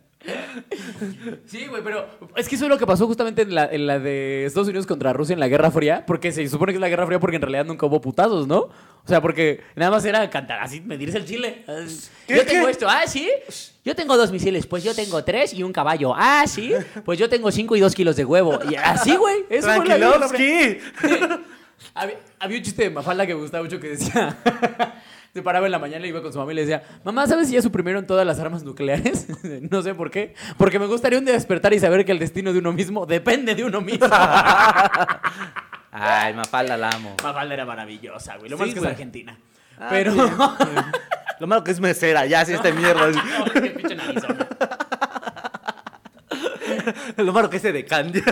Sí, 1.46 1.66
güey, 1.66 1.83
pero 1.83 2.06
es 2.37 2.48
que 2.48 2.54
eso 2.54 2.64
es 2.66 2.70
lo 2.70 2.78
que 2.78 2.87
pasó 2.87 3.06
justamente 3.06 3.42
en 3.42 3.54
la, 3.54 3.64
en 3.66 3.87
la 3.87 3.98
de 3.98 4.44
Estados 4.44 4.68
Unidos 4.68 4.87
contra 4.87 5.12
Rusia 5.12 5.33
en 5.33 5.40
la 5.40 5.48
Guerra 5.48 5.70
Fría, 5.70 6.04
porque 6.06 6.30
se 6.30 6.46
supone 6.48 6.72
que 6.72 6.76
es 6.76 6.80
la 6.80 6.88
Guerra 6.88 7.06
Fría 7.06 7.18
porque 7.18 7.37
en 7.37 7.42
realidad 7.42 7.64
nunca 7.64 7.87
hubo 7.87 8.00
putazos, 8.00 8.46
¿no? 8.46 8.59
O 8.59 9.09
sea, 9.09 9.22
porque 9.22 9.62
nada 9.76 9.90
más 9.90 10.04
era 10.04 10.28
cantar 10.28 10.61
así, 10.61 10.80
medirse 10.83 11.16
el 11.16 11.24
chile. 11.24 11.64
¿Qué, 12.26 12.37
yo 12.37 12.44
tengo 12.44 12.66
qué? 12.66 12.72
esto, 12.72 12.87
ah, 12.88 13.06
sí. 13.06 13.28
Yo 13.83 13.96
tengo 13.96 14.16
dos 14.16 14.30
misiles, 14.30 14.66
pues 14.66 14.85
yo 14.85 14.94
tengo 14.94 15.24
tres 15.24 15.54
y 15.54 15.62
un 15.62 15.72
caballo. 15.72 16.12
Ah, 16.14 16.44
sí. 16.46 16.72
Pues 17.04 17.18
yo 17.18 17.28
tengo 17.28 17.50
cinco 17.50 17.74
y 17.76 17.80
dos 17.80 17.94
kilos 17.94 18.14
de 18.16 18.26
huevo. 18.26 18.59
Y 18.70 18.74
así, 18.74 19.16
güey. 19.16 19.46
Eso 19.48 19.72
fue 19.72 19.87
la 19.87 19.96
Guerra 19.96 20.28
Fría. 20.28 20.78
¡Tranquilovsky! 21.00 21.44
había, 21.94 22.18
había 22.38 22.59
un 22.59 22.62
chiste 22.62 22.83
de 22.85 22.90
Mafalda 22.90 23.26
que 23.26 23.35
me 23.35 23.40
gustaba 23.40 23.64
mucho 23.64 23.80
que 23.80 23.88
decía. 23.88 24.37
Se 25.32 25.42
paraba 25.42 25.66
en 25.66 25.72
la 25.72 25.78
mañana 25.78 26.04
y 26.06 26.08
iba 26.08 26.22
con 26.22 26.32
su 26.32 26.38
mamá 26.38 26.50
y 26.50 26.56
le 26.56 26.62
decía, 26.62 26.82
mamá, 27.04 27.24
¿sabes 27.26 27.46
si 27.48 27.54
ya 27.54 27.62
suprimieron 27.62 28.04
todas 28.04 28.26
las 28.26 28.40
armas 28.40 28.64
nucleares? 28.64 29.28
no 29.70 29.80
sé 29.82 29.94
por 29.94 30.10
qué. 30.10 30.34
Porque 30.56 30.80
me 30.80 30.86
gustaría 30.86 31.20
un 31.20 31.24
día 31.24 31.34
despertar 31.34 31.72
y 31.72 31.78
saber 31.78 32.04
que 32.04 32.10
el 32.10 32.18
destino 32.18 32.52
de 32.52 32.58
uno 32.58 32.72
mismo 32.72 33.06
depende 33.06 33.54
de 33.54 33.62
uno 33.64 33.80
mismo. 33.80 34.08
Ay, 35.92 36.34
Mafalda 36.34 36.76
la 36.76 36.90
amo. 36.90 37.14
Mafalda 37.22 37.54
era 37.54 37.64
maravillosa, 37.64 38.36
güey. 38.38 38.50
Lo 38.50 38.56
Sí, 38.56 38.60
malo 38.60 38.68
es 38.70 38.74
que 38.74 38.80
es 38.80 38.86
argentina. 38.86 39.38
Ah, 39.78 39.86
Pero... 39.90 40.12
bien. 40.14 40.28
Lo 41.38 41.46
malo 41.46 41.64
que 41.64 41.70
es 41.70 41.80
mesera, 41.80 42.26
ya, 42.26 42.44
si 42.44 42.52
esta 42.52 42.70
mierda. 42.70 43.08
no, 43.08 43.46
es 43.46 43.52
que 43.62 43.70
pinche 43.70 43.94
narizona. 43.94 44.46
Lo 47.16 47.32
malo 47.32 47.48
que 47.48 47.56
es 47.56 47.62
de 47.62 47.84
candy. 47.86 48.22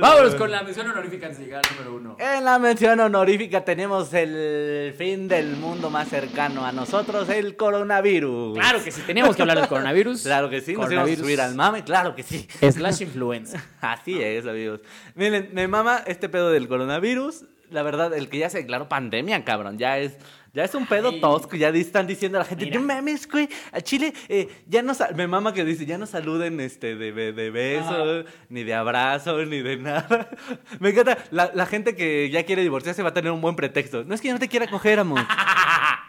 Vámonos 0.00 0.34
con 0.34 0.50
la 0.50 0.62
mención 0.62 0.88
honorífica 0.90 1.26
al 1.26 1.36
número 1.36 1.96
uno. 1.96 2.16
En 2.18 2.44
la 2.44 2.58
mención 2.58 2.98
honorífica 3.00 3.64
tenemos 3.64 4.12
el 4.14 4.94
fin 4.96 5.28
del 5.28 5.56
mundo 5.56 5.90
más 5.90 6.08
cercano 6.08 6.64
a 6.64 6.72
nosotros, 6.72 7.28
el 7.28 7.56
coronavirus. 7.56 8.58
Claro 8.58 8.82
que 8.82 8.90
sí, 8.90 9.02
teníamos 9.06 9.36
que 9.36 9.42
hablar 9.42 9.58
del 9.58 9.68
coronavirus. 9.68 10.22
Claro 10.36 10.50
que 10.50 10.60
sí, 10.60 10.74
nos 10.74 10.90
íbamos 10.90 11.10
a 11.10 11.16
subir 11.16 11.40
al 11.40 11.54
mame, 11.54 11.84
claro 11.84 12.14
que 12.14 12.22
sí. 12.22 12.48
Slash 12.60 13.02
influenza. 13.02 13.64
Así 13.80 14.20
es, 14.20 14.46
amigos. 14.46 14.80
Miren, 15.14 15.50
me 15.52 15.68
mama 15.68 16.02
este 16.06 16.28
pedo 16.28 16.50
del 16.50 16.68
coronavirus. 16.68 17.44
la 17.70 17.82
verdad, 17.82 18.14
el 18.14 18.28
que 18.28 18.38
ya 18.38 18.50
se 18.50 18.58
declaró 18.58 18.88
pandemia, 18.88 19.44
cabrón, 19.44 19.78
ya 19.78 19.98
es, 19.98 20.16
ya 20.56 20.64
es 20.64 20.74
un 20.74 20.86
pedo 20.86 21.10
Ay. 21.10 21.20
tosco, 21.20 21.54
ya 21.54 21.68
están 21.68 22.06
diciendo 22.06 22.38
a 22.38 22.40
la 22.40 22.44
gente, 22.46 22.64
Mira. 22.64 22.80
no 22.80 22.86
mames, 22.86 23.28
güey, 23.28 23.48
a 23.72 23.80
Chile, 23.80 24.12
eh, 24.28 24.48
ya 24.66 24.82
no, 24.82 24.94
sa-", 24.94 25.10
me 25.14 25.26
mama 25.28 25.52
que 25.52 25.64
dice, 25.64 25.84
ya 25.86 25.98
no 25.98 26.06
saluden 26.06 26.58
este, 26.60 26.96
de, 26.96 27.12
de 27.32 27.50
beso, 27.50 28.24
ni 28.48 28.64
de 28.64 28.72
abrazo, 28.74 29.44
ni 29.44 29.60
de 29.60 29.76
nada. 29.76 30.30
Me 30.80 30.90
encanta, 30.90 31.18
la, 31.30 31.50
la 31.54 31.66
gente 31.66 31.94
que 31.94 32.30
ya 32.30 32.42
quiere 32.44 32.62
divorciarse 32.62 33.02
va 33.02 33.10
a 33.10 33.14
tener 33.14 33.30
un 33.32 33.40
buen 33.40 33.54
pretexto. 33.54 34.02
No 34.04 34.14
es 34.14 34.20
que 34.20 34.28
yo 34.28 34.34
no 34.34 34.40
te 34.40 34.48
quiera 34.48 34.66
coger, 34.66 34.98
amor. 34.98 35.20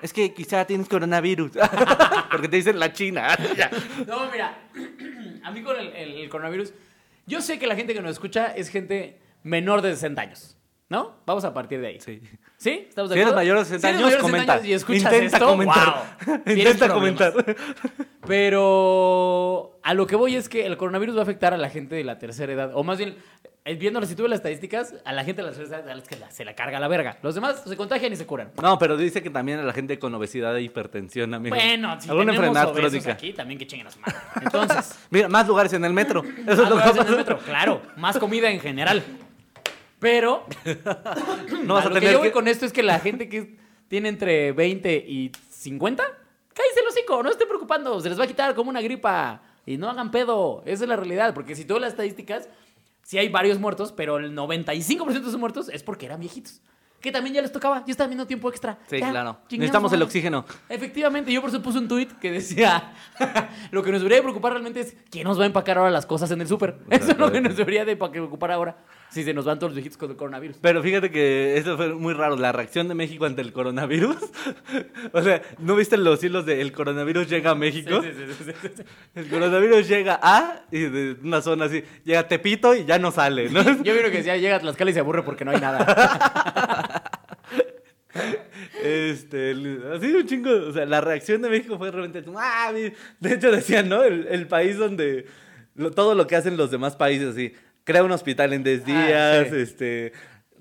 Es 0.01 0.13
que 0.13 0.31
quizá 0.33 0.63
tienes 0.65 0.87
coronavirus. 0.87 1.51
Porque 2.31 2.47
te 2.47 2.57
dicen 2.57 2.79
la 2.79 2.93
China. 2.93 3.35
No, 4.05 4.29
mira, 4.31 4.57
a 5.43 5.51
mí 5.51 5.63
con 5.63 5.75
el, 5.79 5.87
el- 5.87 6.17
el 6.19 6.29
coronavirus, 6.29 6.71
yo 7.25 7.41
sé 7.41 7.57
que 7.59 7.65
la 7.67 7.75
gente 7.75 7.93
que 7.93 8.01
nos 8.01 8.11
escucha 8.11 8.47
es 8.55 8.69
gente 8.69 9.17
menor 9.43 9.81
de 9.81 9.91
60 9.93 10.21
años, 10.21 10.56
¿no? 10.89 11.15
Vamos 11.25 11.43
a 11.45 11.53
partir 11.53 11.79
de 11.81 11.87
ahí. 11.87 11.99
Sí. 11.99 12.21
¿Sí? 12.57 12.85
¿Estamos 12.89 13.09
de 13.09 13.15
Si 13.15 13.19
eres 13.19 13.31
acuerdo? 13.33 13.35
mayor 13.35 13.57
de 13.59 13.65
60 13.65 13.87
Si 13.87 13.93
eres 13.93 13.97
años, 13.97 14.05
mayor 14.05 14.11
de 14.11 14.17
60 14.17 14.31
comenta. 14.31 14.53
años 14.53 14.65
y 14.67 14.73
escuchas 14.73 15.01
Intenta 15.13 15.37
esto, 15.37 15.47
comentar. 15.47 15.93
wow, 16.25 16.35
Intenta 16.55 16.89
comentar. 16.89 17.33
Pero 18.27 19.79
a 19.83 19.93
lo 19.93 20.07
que 20.07 20.15
voy 20.15 20.35
es 20.35 20.49
que 20.49 20.65
el 20.65 20.77
coronavirus 20.77 21.15
va 21.15 21.19
a 21.19 21.23
afectar 21.23 21.53
a 21.53 21.57
la 21.57 21.69
gente 21.69 21.95
de 21.95 22.03
la 22.03 22.17
tercera 22.19 22.51
edad. 22.53 22.71
O 22.73 22.83
más 22.83 22.97
bien, 22.97 23.15
eh, 23.65 23.75
viendo 23.75 24.03
si 24.05 24.15
tuve 24.15 24.29
las 24.29 24.37
estadísticas, 24.39 24.95
a 25.05 25.13
la 25.13 25.23
gente 25.23 25.41
de 25.41 25.49
la 25.49 25.53
tercera 25.55 25.79
edad 25.79 25.97
es 25.97 26.07
que 26.07 26.15
la- 26.15 26.31
se 26.31 26.45
la 26.45 26.55
carga 26.55 26.79
la 26.79 26.87
verga. 26.87 27.17
Los 27.21 27.35
demás 27.35 27.63
se 27.65 27.75
contagian 27.75 28.13
y 28.13 28.15
se 28.15 28.25
curan. 28.25 28.51
No, 28.61 28.77
pero 28.79 28.95
dice 28.97 29.21
que 29.21 29.29
también 29.29 29.59
a 29.59 29.63
la 29.63 29.73
gente 29.73 29.99
con 29.99 30.13
obesidad 30.15 30.55
e 30.57 30.61
hipertensión, 30.61 31.33
amigo. 31.33 31.55
Bueno, 31.55 31.99
si 31.99 32.09
Alguna 32.09 32.33
tenemos 32.33 32.71
crónica. 32.71 33.11
aquí, 33.11 33.33
también 33.33 33.59
que 33.59 33.67
chinguen 33.67 33.87
a 33.87 33.91
su 33.91 33.99
madre. 33.99 34.15
Entonces, 34.41 34.97
Mira, 35.09 35.27
más 35.29 35.47
lugares 35.47 35.73
en 35.73 35.83
el 35.85 35.93
metro. 35.93 36.23
Eso 36.47 36.47
más 36.47 36.49
es 36.49 36.57
lo 36.57 36.63
que 36.63 36.69
lugares 36.71 36.97
en 37.01 37.07
el 37.07 37.17
metro, 37.17 37.37
claro, 37.39 37.81
más 37.97 38.17
comida 38.17 38.49
en 38.49 38.59
general. 38.59 39.03
Pero 39.99 40.45
No 41.63 41.73
vas 41.75 41.85
a 41.85 41.87
a 41.89 41.91
lo 41.91 41.99
que 41.99 42.11
yo 42.11 42.19
voy 42.19 42.27
que... 42.27 42.33
con 42.33 42.47
esto 42.47 42.65
es 42.65 42.73
que 42.73 42.83
la 42.83 42.99
gente 42.99 43.27
que 43.29 43.57
tiene 43.87 44.09
entre 44.09 44.51
20 44.51 44.95
y 44.95 45.31
50, 45.49 46.03
cállese 46.53 46.79
el 46.81 46.87
hocico, 46.87 47.23
no 47.23 47.29
se 47.29 47.33
esté 47.33 47.45
preocupando, 47.45 47.99
se 48.01 48.09
les 48.09 48.19
va 48.19 48.25
a 48.25 48.27
quitar 48.27 48.53
como 48.55 48.69
una 48.69 48.81
gripa 48.81 49.41
y 49.65 49.77
no 49.77 49.89
hagan 49.89 50.11
pedo, 50.11 50.61
esa 50.65 50.83
es 50.83 50.89
la 50.89 50.95
realidad, 50.95 51.33
porque 51.33 51.55
si 51.55 51.65
tú 51.65 51.79
las 51.79 51.91
estadísticas, 51.91 52.47
sí 53.03 53.17
hay 53.17 53.29
varios 53.29 53.59
muertos, 53.59 53.91
pero 53.91 54.17
el 54.17 54.35
95% 54.35 55.11
de 55.13 55.19
esos 55.19 55.37
muertos 55.37 55.69
es 55.69 55.83
porque 55.83 56.05
eran 56.05 56.19
viejitos. 56.19 56.61
Que 56.99 57.11
también 57.11 57.35
ya 57.35 57.41
les 57.43 57.51
tocaba, 57.51 57.83
ya 57.85 57.91
estaban 57.91 58.09
viendo 58.09 58.25
tiempo 58.25 58.49
extra. 58.49 58.79
Sí, 58.89 58.99
Ya, 58.99 59.11
claro. 59.11 59.37
Necesitamos 59.51 59.93
el 59.93 60.01
oxígeno. 60.01 60.45
Efectivamente, 60.67 61.31
yo 61.31 61.41
por 61.41 61.51
eso 61.51 61.61
puse 61.61 61.77
un 61.77 61.87
tweet 61.87 62.07
que 62.19 62.31
decía, 62.31 62.91
lo 63.71 63.83
que 63.83 63.91
nos 63.91 64.01
debería 64.01 64.17
de 64.17 64.23
preocupar 64.23 64.53
realmente 64.53 64.79
es 64.81 64.95
quién 65.11 65.25
nos 65.25 65.37
va 65.39 65.43
a 65.43 65.45
empacar 65.45 65.77
ahora 65.77 65.91
las 65.91 66.07
cosas 66.07 66.31
en 66.31 66.41
el 66.41 66.47
súper. 66.47 66.79
Eso 66.89 67.11
es 67.11 67.17
lo 67.17 67.31
que 67.31 67.39
nos 67.39 67.55
debería 67.55 67.85
de 67.85 67.95
pa- 67.95 68.09
preocupar 68.09 68.51
ahora, 68.51 68.77
si 69.09 69.23
se 69.23 69.33
nos 69.33 69.45
van 69.45 69.57
todos 69.57 69.71
los 69.71 69.75
viejitos 69.75 69.97
con 69.97 70.11
el 70.11 70.17
coronavirus. 70.17 70.57
Pero 70.61 70.83
fíjate 70.83 71.09
que 71.09 71.57
eso 71.57 71.77
fue 71.77 71.93
muy 71.93 72.13
raro, 72.13 72.35
la 72.35 72.51
reacción 72.51 72.87
de 72.87 72.93
México 72.95 73.25
ante 73.25 73.41
el 73.41 73.53
coronavirus. 73.53 74.17
o 75.13 75.21
sea, 75.21 75.41
¿no 75.59 75.75
viste 75.75 75.97
los 75.97 76.23
hilos 76.23 76.45
de 76.45 76.61
el 76.61 76.71
coronavirus 76.71 77.29
llega 77.29 77.51
a 77.51 77.55
México? 77.55 78.01
Sí, 78.03 78.09
sí, 78.15 78.23
sí, 78.37 78.43
sí, 78.45 78.51
sí, 78.61 78.69
sí. 78.77 78.83
El 79.15 79.27
coronavirus 79.29 79.87
llega 79.87 80.19
a, 80.21 80.61
y 80.71 80.79
de 80.81 81.15
una 81.23 81.41
zona 81.41 81.65
así, 81.65 81.83
llega 82.03 82.19
a 82.19 82.27
Tepito 82.27 82.75
y 82.75 82.85
ya 82.85 82.99
no 82.99 83.11
sale, 83.11 83.49
¿no? 83.49 83.61
Yo 83.83 83.93
vi 83.93 83.99
uno 83.99 84.09
que 84.11 84.17
decía, 84.17 84.37
llega 84.37 84.57
a 84.57 84.59
Tlaxcala 84.59 84.91
y 84.91 84.93
se 84.93 84.99
aburre 84.99 85.23
porque 85.23 85.45
no 85.45 85.51
hay 85.51 85.61
nada. 85.61 87.03
Este, 88.83 89.51
así 89.93 90.07
un 90.13 90.25
chingo, 90.25 90.49
o 90.69 90.71
sea, 90.71 90.85
la 90.85 91.01
reacción 91.01 91.41
de 91.41 91.49
México 91.49 91.77
fue 91.77 91.91
realmente, 91.91 92.23
ah, 92.35 92.71
mi-". 92.73 92.91
de 93.19 93.33
hecho 93.35 93.51
decían, 93.51 93.89
¿no? 93.89 94.03
El, 94.03 94.27
el 94.27 94.47
país 94.47 94.77
donde 94.77 95.25
lo- 95.75 95.91
todo 95.91 96.15
lo 96.15 96.25
que 96.25 96.35
hacen 96.35 96.57
los 96.57 96.71
demás 96.71 96.95
países, 96.95 97.29
así, 97.29 97.53
crea 97.87 98.03
un 98.03 98.11
hospital 98.11 98.51
en 98.51 98.63
10 98.63 98.85
días, 98.85 99.45
Ah, 99.47 99.49
sí. 99.49 99.55
este, 99.55 100.11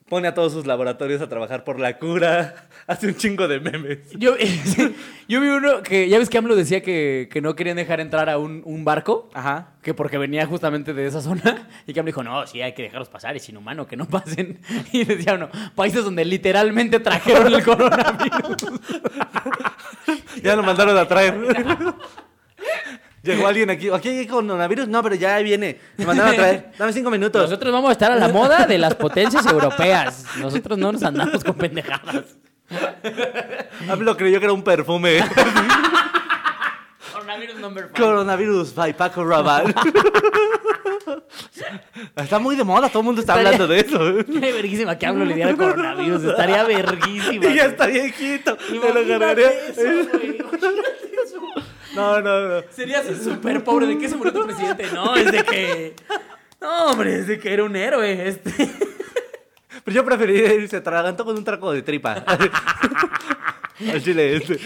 pone 0.08 0.28
a 0.28 0.34
todos 0.34 0.52
sus 0.52 0.64
laboratorios 0.64 1.20
a 1.20 1.28
trabajar 1.28 1.64
por 1.64 1.80
la 1.80 1.98
cura, 1.98 2.54
hace 2.86 3.08
un 3.08 3.16
chingo 3.16 3.48
de 3.48 3.58
memes. 3.58 3.98
Yo, 4.12 4.36
yo 5.28 5.40
vi 5.40 5.48
uno 5.48 5.82
que, 5.82 6.08
ya 6.08 6.20
ves 6.20 6.30
que 6.30 6.38
AMLO 6.38 6.54
decía 6.54 6.80
que, 6.84 7.28
que 7.32 7.40
no 7.40 7.56
querían 7.56 7.76
dejar 7.76 7.98
entrar 7.98 8.30
a 8.30 8.38
un, 8.38 8.62
un 8.64 8.84
barco, 8.84 9.28
Ajá. 9.34 9.72
que 9.82 9.92
porque 9.92 10.18
venía 10.18 10.46
justamente 10.46 10.94
de 10.94 11.06
esa 11.06 11.20
zona, 11.20 11.68
y 11.88 11.92
que 11.92 11.98
AMLO 11.98 12.10
dijo, 12.10 12.22
no, 12.22 12.46
sí, 12.46 12.62
hay 12.62 12.72
que 12.74 12.82
dejarlos 12.84 13.08
pasar, 13.08 13.34
es 13.34 13.48
inhumano 13.48 13.88
que 13.88 13.96
no 13.96 14.06
pasen. 14.06 14.60
Y 14.92 15.02
decía 15.04 15.34
uno, 15.34 15.48
países 15.74 16.04
donde 16.04 16.24
literalmente 16.24 17.00
trajeron 17.00 17.52
el 17.52 17.64
coronavirus. 17.64 18.56
Ya 20.44 20.54
lo 20.54 20.62
mandaron 20.62 20.96
a 20.96 21.08
traer. 21.08 21.34
Llegó 23.26 23.46
alguien 23.48 23.68
aquí, 23.70 23.90
aquí 23.90 24.08
hay 24.08 24.26
coronavirus, 24.26 24.88
no, 24.88 25.02
pero 25.02 25.14
ya 25.16 25.36
viene, 25.38 25.78
me 25.96 26.06
mandaron 26.06 26.32
a 26.32 26.36
traer, 26.36 26.70
dame 26.78 26.92
cinco 26.92 27.10
minutos. 27.10 27.42
Nosotros 27.42 27.72
vamos 27.72 27.88
a 27.90 27.92
estar 27.92 28.12
a 28.12 28.16
la 28.16 28.28
moda 28.28 28.64
de 28.66 28.78
las 28.78 28.94
potencias 29.06 29.44
europeas. 29.46 30.24
Nosotros 30.38 30.78
no 30.78 30.92
nos 30.92 31.02
andamos 31.02 31.42
con 31.44 31.54
pendejadas. 31.56 32.24
AMLO 33.88 34.16
creyó 34.16 34.38
que 34.38 34.46
era 34.46 34.52
un 34.52 34.62
perfume. 34.62 35.20
Coronavirus 37.12 37.56
number 37.60 37.84
five. 37.92 37.94
Coronavirus 38.04 38.74
by 38.74 38.96
Paco 38.96 39.24
Rabanne. 39.24 39.74
Está 42.16 42.38
muy 42.38 42.56
de 42.56 42.64
moda, 42.64 42.88
todo 42.88 43.00
el 43.00 43.04
mundo 43.06 43.20
está 43.20 43.34
Estaría- 43.34 43.52
hablando 43.64 43.72
de 43.74 43.80
eso. 43.80 44.26
Qué 44.40 44.52
verguísima 44.52 44.96
que 44.98 45.06
hablo 45.06 45.24
lidiar 45.24 45.50
el 45.50 45.56
coronavirus. 45.56 46.24
Estaría 46.24 46.64
verguísima. 46.64 47.46
Y 47.46 47.54
ya 47.54 47.64
está 47.66 47.86
viejito. 47.86 48.56
Me 48.70 48.76
lo. 48.92 49.02
Imagínate 49.02 49.44
eso. 49.70 50.10
No, 51.96 52.20
no, 52.20 52.48
no. 52.48 52.62
Serías 52.70 53.06
súper 53.22 53.64
pobre. 53.64 53.86
¿De 53.86 53.98
qué 53.98 54.08
se 54.08 54.16
murió 54.16 54.32
tu 54.32 54.44
presidente? 54.44 54.86
No, 54.92 55.16
es 55.16 55.32
de 55.32 55.42
que. 55.42 55.94
No, 56.60 56.86
hombre, 56.86 57.18
es 57.18 57.26
de 57.26 57.38
que 57.38 57.52
era 57.52 57.64
un 57.64 57.74
héroe. 57.74 58.28
Este. 58.28 58.50
Pero 59.84 59.94
yo 59.94 60.04
preferiría 60.04 60.54
irse 60.54 60.76
atragantó 60.76 61.24
con 61.24 61.36
un 61.36 61.44
traco 61.44 61.72
de 61.72 61.82
tripa. 61.82 62.24
Al 63.92 64.02
chile 64.02 64.36
este. 64.36 64.58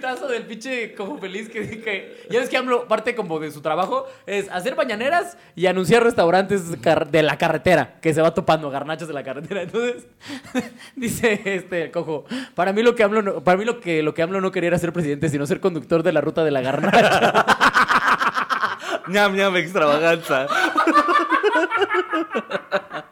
Tuitazo 0.00 0.28
del 0.28 0.44
pinche 0.44 0.94
como 0.94 1.18
feliz 1.18 1.48
que 1.48 1.80
que. 1.80 2.26
Ya 2.30 2.40
ves 2.40 2.48
que 2.48 2.56
AMLO, 2.56 2.88
parte 2.88 3.14
como 3.14 3.38
de 3.38 3.50
su 3.50 3.60
trabajo, 3.60 4.06
es 4.26 4.48
hacer 4.50 4.74
bañaneras 4.74 5.36
y 5.54 5.66
anunciar 5.66 6.02
restaurantes 6.02 6.70
de 6.70 7.22
la 7.22 7.36
carretera, 7.36 7.98
que 8.00 8.14
se 8.14 8.22
va 8.22 8.32
topando, 8.32 8.70
garnachos 8.70 9.08
de 9.08 9.14
la 9.14 9.22
carretera. 9.22 9.62
Entonces, 9.62 10.06
dice 10.96 11.40
este 11.44 11.90
cojo, 11.90 12.24
para 12.54 12.72
mí 12.72 12.82
lo 12.82 12.94
que 12.94 13.04
AMLO 13.04 13.22
no, 13.22 13.44
para 13.44 13.58
mí 13.58 13.64
lo 13.64 13.80
que 13.80 14.02
lo 14.02 14.14
que 14.14 14.22
AMLO 14.22 14.40
no 14.40 14.50
quería 14.50 14.68
era 14.68 14.78
ser 14.78 14.92
presidente, 14.92 15.28
sino 15.28 15.46
ser 15.46 15.60
conductor 15.60 16.02
de 16.02 16.12
la 16.12 16.20
ruta 16.20 16.44
de 16.44 16.50
la 16.50 16.62
garnacha. 16.62 17.44
ñam, 19.08 19.36
ñam, 19.36 19.56
extravaganza. 19.56 20.46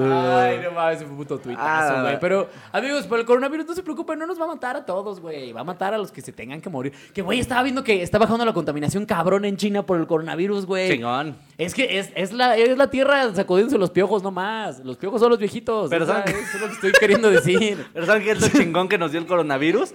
Ay, 0.00 0.60
no 0.62 0.72
mames, 0.72 0.96
ese 0.96 1.04
fue 1.04 1.12
un 1.12 1.16
puto 1.18 1.38
tuitazo, 1.38 1.94
Ah, 1.96 2.02
güey. 2.02 2.20
Pero, 2.20 2.48
amigos, 2.72 3.06
por 3.06 3.18
el 3.18 3.24
coronavirus 3.26 3.66
no 3.66 3.74
se 3.74 3.82
preocupen, 3.82 4.18
no 4.18 4.26
nos 4.26 4.40
va 4.40 4.44
a 4.44 4.48
matar 4.48 4.76
a 4.76 4.84
todos, 4.84 5.20
güey. 5.20 5.52
Va 5.52 5.60
a 5.60 5.64
matar 5.64 5.94
a 5.94 5.98
los 5.98 6.10
que 6.12 6.20
se 6.20 6.32
tengan 6.32 6.60
que 6.60 6.70
morir. 6.70 6.92
Que, 7.12 7.22
güey, 7.22 7.40
estaba 7.40 7.62
viendo 7.62 7.84
que 7.84 8.02
está 8.02 8.18
bajando 8.18 8.44
la 8.44 8.52
contaminación 8.52 9.06
cabrón 9.06 9.44
en 9.44 9.56
China 9.56 9.84
por 9.84 9.98
el 9.98 10.06
coronavirus, 10.06 10.66
güey. 10.66 10.90
Chingón. 10.90 11.36
Es 11.58 11.74
que 11.74 11.98
es, 11.98 12.10
es, 12.14 12.32
la, 12.32 12.56
es 12.56 12.76
la 12.76 12.88
tierra 12.90 13.34
sacudiéndose 13.34 13.78
los 13.78 13.90
piojos 13.90 14.22
nomás. 14.22 14.80
Los 14.80 14.96
piojos 14.96 15.20
son 15.20 15.30
los 15.30 15.38
viejitos. 15.38 15.90
Pero 15.90 16.04
eso 16.04 16.16
es 16.24 16.60
lo 16.60 16.66
que 16.68 16.72
estoy 16.74 16.92
queriendo 16.92 17.30
decir. 17.30 17.86
¿Pero 17.92 18.06
saben 18.06 18.22
qué 18.22 18.32
es 18.32 18.40
lo 18.40 18.48
chingón 18.48 18.88
que 18.88 18.98
nos 18.98 19.10
dio 19.12 19.20
el 19.20 19.26
coronavirus? 19.26 19.94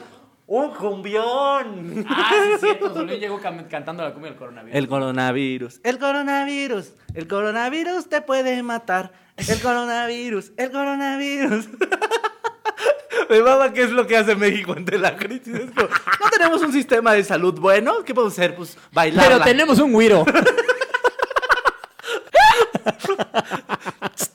¡Un 0.49 0.73
cumbión! 0.75 2.05
Ah, 2.07 2.31
sí, 2.31 2.51
es 2.53 2.61
cierto. 2.61 3.03
Llegó 3.05 3.37
cantando 3.69 4.01
la 4.03 4.13
cumbia 4.13 4.31
del 4.31 4.39
coronavirus. 4.39 4.77
El 4.77 4.87
coronavirus, 4.87 5.81
el 5.83 5.99
coronavirus, 5.99 6.93
el 7.15 7.27
coronavirus 7.27 8.07
te 8.07 8.21
puede 8.21 8.63
matar. 8.63 9.11
El 9.37 9.61
coronavirus, 9.61 10.51
el 10.57 10.71
coronavirus. 10.71 11.67
Me 13.29 13.41
mama 13.41 13.71
qué 13.73 13.83
es 13.83 13.91
lo 13.91 14.07
que 14.07 14.17
hace 14.17 14.35
México 14.35 14.73
ante 14.73 14.97
la 14.97 15.15
crisis. 15.15 15.53
Es 15.53 15.71
como, 15.71 15.89
no 15.89 16.29
tenemos 16.31 16.61
un 16.61 16.71
sistema 16.73 17.13
de 17.13 17.23
salud 17.23 17.59
bueno. 17.59 18.03
¿Qué 18.03 18.13
podemos 18.13 18.33
hacer? 18.33 18.55
Pues 18.55 18.77
bailar. 18.91 19.27
Pero 19.27 19.41
tenemos 19.43 19.79
un 19.79 19.91
güiro. 19.93 20.25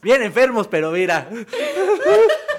Bien 0.03 0.23
enfermos, 0.23 0.67
pero 0.69 0.91
mira. 0.91 1.29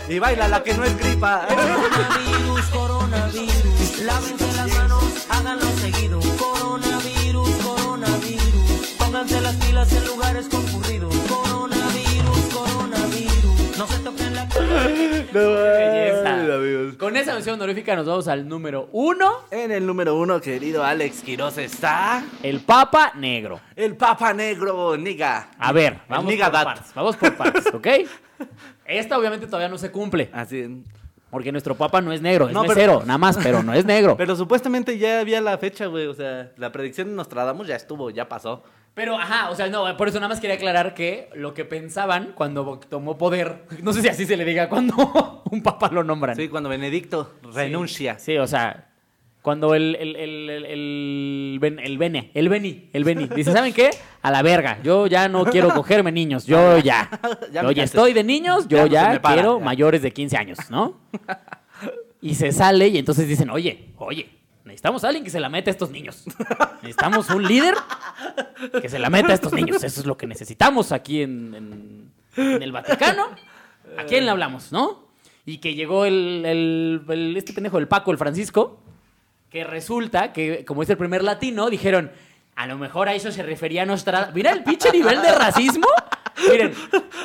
Y 0.07 0.17
baila 0.19 0.47
la 0.47 0.63
que 0.63 0.73
no 0.73 0.83
es 0.85 0.97
gripa. 0.97 1.45
Coronavirus, 1.47 2.65
coronavirus, 2.71 3.99
lávense 4.03 4.53
las 4.55 4.73
manos, 4.73 5.27
háganlo 5.29 5.65
seguido. 5.81 6.19
Coronavirus, 6.37 7.49
coronavirus, 7.63 8.95
pónganse 8.97 9.41
las 9.41 9.55
pilas 9.55 9.91
en 9.91 10.05
lugares 10.07 10.47
concurridos. 10.49 11.12
Belleza. 14.87 16.55
amigos. 16.55 16.95
Con 16.97 17.15
esa 17.17 17.33
mención 17.33 17.55
honorífica 17.55 17.95
nos 17.95 18.05
vamos 18.05 18.27
al 18.27 18.47
número 18.47 18.89
uno. 18.91 19.31
En 19.51 19.71
el 19.71 19.85
número 19.85 20.15
uno, 20.15 20.39
querido 20.41 20.83
Alex 20.83 21.21
Quiroz, 21.21 21.57
está 21.57 22.23
El 22.41 22.59
Papa 22.61 23.13
Negro. 23.15 23.59
el 23.75 23.95
Papa 23.95 24.33
Negro, 24.33 24.97
niga. 24.97 25.49
A 25.57 25.71
ver, 25.71 25.99
vamos 26.09 26.31
Niga 26.31 26.45
por 26.47 26.53
dat. 26.53 26.65
partes. 26.65 26.93
Vamos 26.93 27.15
por 27.17 27.35
partes, 27.35 27.65
¿ok? 27.73 27.87
Esta 28.85 29.17
obviamente 29.17 29.45
todavía 29.47 29.69
no 29.69 29.77
se 29.77 29.91
cumple. 29.91 30.29
Así. 30.33 30.83
Porque 31.29 31.51
nuestro 31.51 31.73
papa 31.75 31.99
no 31.99 32.11
es 32.13 32.21
negro, 32.21 32.47
es 32.47 32.53
No, 32.53 32.61
pero- 32.61 32.73
mesero, 32.75 32.99
nada 33.05 33.17
más, 33.17 33.37
pero 33.41 33.63
no 33.63 33.73
es 33.73 33.85
negro. 33.85 34.15
Pero 34.17 34.35
supuestamente 34.35 34.99
ya 34.99 35.19
había 35.19 35.41
la 35.41 35.57
fecha, 35.57 35.87
güey. 35.87 36.05
O 36.05 36.13
sea, 36.13 36.51
la 36.57 36.71
predicción 36.71 37.07
de 37.09 37.15
Nostradamus 37.15 37.65
ya 37.67 37.75
estuvo, 37.75 38.11
ya 38.11 38.29
pasó. 38.29 38.63
Pero, 38.93 39.17
ajá, 39.17 39.49
o 39.49 39.55
sea, 39.55 39.67
no, 39.69 39.97
por 39.97 40.07
eso 40.07 40.19
nada 40.19 40.29
más 40.29 40.39
quería 40.39 40.55
aclarar 40.55 40.93
que 40.93 41.29
lo 41.33 41.53
que 41.55 41.65
pensaban 41.65 42.33
cuando 42.35 42.79
tomó 42.89 43.17
poder, 43.17 43.63
no 43.81 43.91
sé 43.91 44.01
si 44.01 44.07
así 44.07 44.25
se 44.25 44.37
le 44.37 44.45
diga, 44.45 44.69
cuando 44.69 45.41
un 45.51 45.63
papa 45.63 45.89
lo 45.91 46.03
nombran. 46.03 46.35
Sí, 46.35 46.47
cuando 46.47 46.69
Benedicto 46.69 47.33
renuncia. 47.53 48.19
Sí, 48.19 48.37
o 48.37 48.45
sea, 48.45 48.89
cuando 49.41 49.73
el, 49.75 49.95
el, 49.95 50.15
el, 50.15 50.49
el, 50.49 50.65
el, 50.65 51.57
Ben- 51.59 51.79
el 51.79 51.97
Bene, 51.97 52.31
el 52.35 52.49
Beni, 52.49 52.89
el 52.93 53.03
Beni, 53.03 53.27
dice, 53.27 53.51
¿saben 53.51 53.73
qué? 53.73 53.89
A 54.21 54.29
la 54.31 54.41
verga, 54.43 54.77
yo 54.83 55.07
ya 55.07 55.27
no 55.27 55.43
quiero 55.45 55.69
cogerme 55.73 56.11
niños, 56.11 56.45
yo 56.45 56.77
ya. 56.77 57.09
Yo 57.51 57.71
ya 57.71 57.83
estoy 57.83 58.13
de 58.13 58.23
niños, 58.23 58.67
yo 58.67 58.85
Ya 58.85 59.19
quiero 59.21 59.59
mayores 59.59 60.01
de 60.03 60.13
15 60.13 60.37
años, 60.37 60.59
¿no? 60.69 60.99
Y 62.21 62.35
se 62.35 62.51
sale 62.53 62.87
y 62.89 62.97
entonces 62.99 63.27
dicen, 63.27 63.49
oye, 63.49 63.89
oye, 63.97 64.29
necesitamos 64.65 65.03
a 65.03 65.07
alguien 65.07 65.23
que 65.23 65.29
se 65.29 65.39
la 65.39 65.49
meta 65.49 65.69
a 65.69 65.73
estos 65.73 65.89
niños. 65.91 66.23
Necesitamos 66.81 67.29
un 67.29 67.43
líder 67.43 67.75
que 68.81 68.89
se 68.89 68.99
la 68.99 69.09
meta 69.09 69.29
a 69.31 69.33
estos 69.35 69.53
niños. 69.53 69.83
Eso 69.83 69.99
es 70.01 70.05
lo 70.05 70.17
que 70.17 70.27
necesitamos 70.27 70.91
aquí 70.91 71.21
en, 71.21 72.11
el 72.35 72.71
Vaticano. 72.71 73.27
¿A 73.97 74.03
quién 74.05 74.25
le 74.25 74.31
hablamos, 74.31 74.71
no? 74.71 75.07
Y 75.45 75.57
que 75.57 75.75
llegó 75.75 76.05
el- 76.05 77.33
este 77.35 77.53
pendejo, 77.53 77.77
el 77.77 77.87
Paco, 77.87 78.11
el 78.11 78.17
Francisco, 78.17 78.79
que 79.49 79.63
resulta 79.63 80.33
que, 80.33 80.65
como 80.65 80.81
es 80.83 80.89
el 80.89 80.97
primer 80.97 81.23
latino, 81.23 81.69
dijeron, 81.69 82.11
a 82.55 82.67
lo 82.67 82.77
mejor 82.77 83.09
a 83.09 83.13
eso 83.15 83.31
se 83.31 83.43
refería 83.43 83.85
nuestra... 83.85 84.31
Mira 84.33 84.51
el 84.51 84.63
pinche 84.63 84.91
nivel 84.91 85.21
de 85.21 85.31
racismo. 85.33 85.87
Miren, 86.49 86.73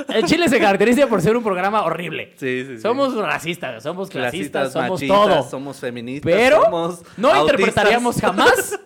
el 0.08 0.24
Chile 0.24 0.48
se 0.48 0.58
caracteriza 0.60 1.06
por 1.06 1.22
ser 1.22 1.36
un 1.36 1.42
programa 1.42 1.82
horrible. 1.82 2.34
Sí, 2.36 2.64
sí, 2.66 2.76
sí. 2.76 2.80
Somos 2.82 3.14
racistas, 3.16 3.82
somos 3.82 4.10
clasistas, 4.10 4.70
Clasistas, 4.70 4.72
somos 4.72 4.90
machistas, 4.90 5.18
todo. 5.38 5.50
somos 5.50 5.80
feministas, 5.80 6.30
Pero 6.32 6.62
somos 6.64 7.02
no 7.16 7.28
autistas. 7.28 7.40
interpretaríamos 7.60 8.20
jamás 8.20 8.78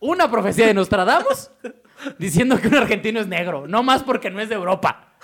una 0.00 0.30
profecía 0.30 0.66
de 0.66 0.74
Nostradamus 0.74 1.50
diciendo 2.18 2.60
que 2.60 2.68
un 2.68 2.74
argentino 2.76 3.20
es 3.20 3.26
negro, 3.28 3.66
no 3.68 3.82
más 3.82 4.02
porque 4.02 4.30
no 4.30 4.40
es 4.40 4.48
de 4.48 4.56
Europa. 4.56 5.14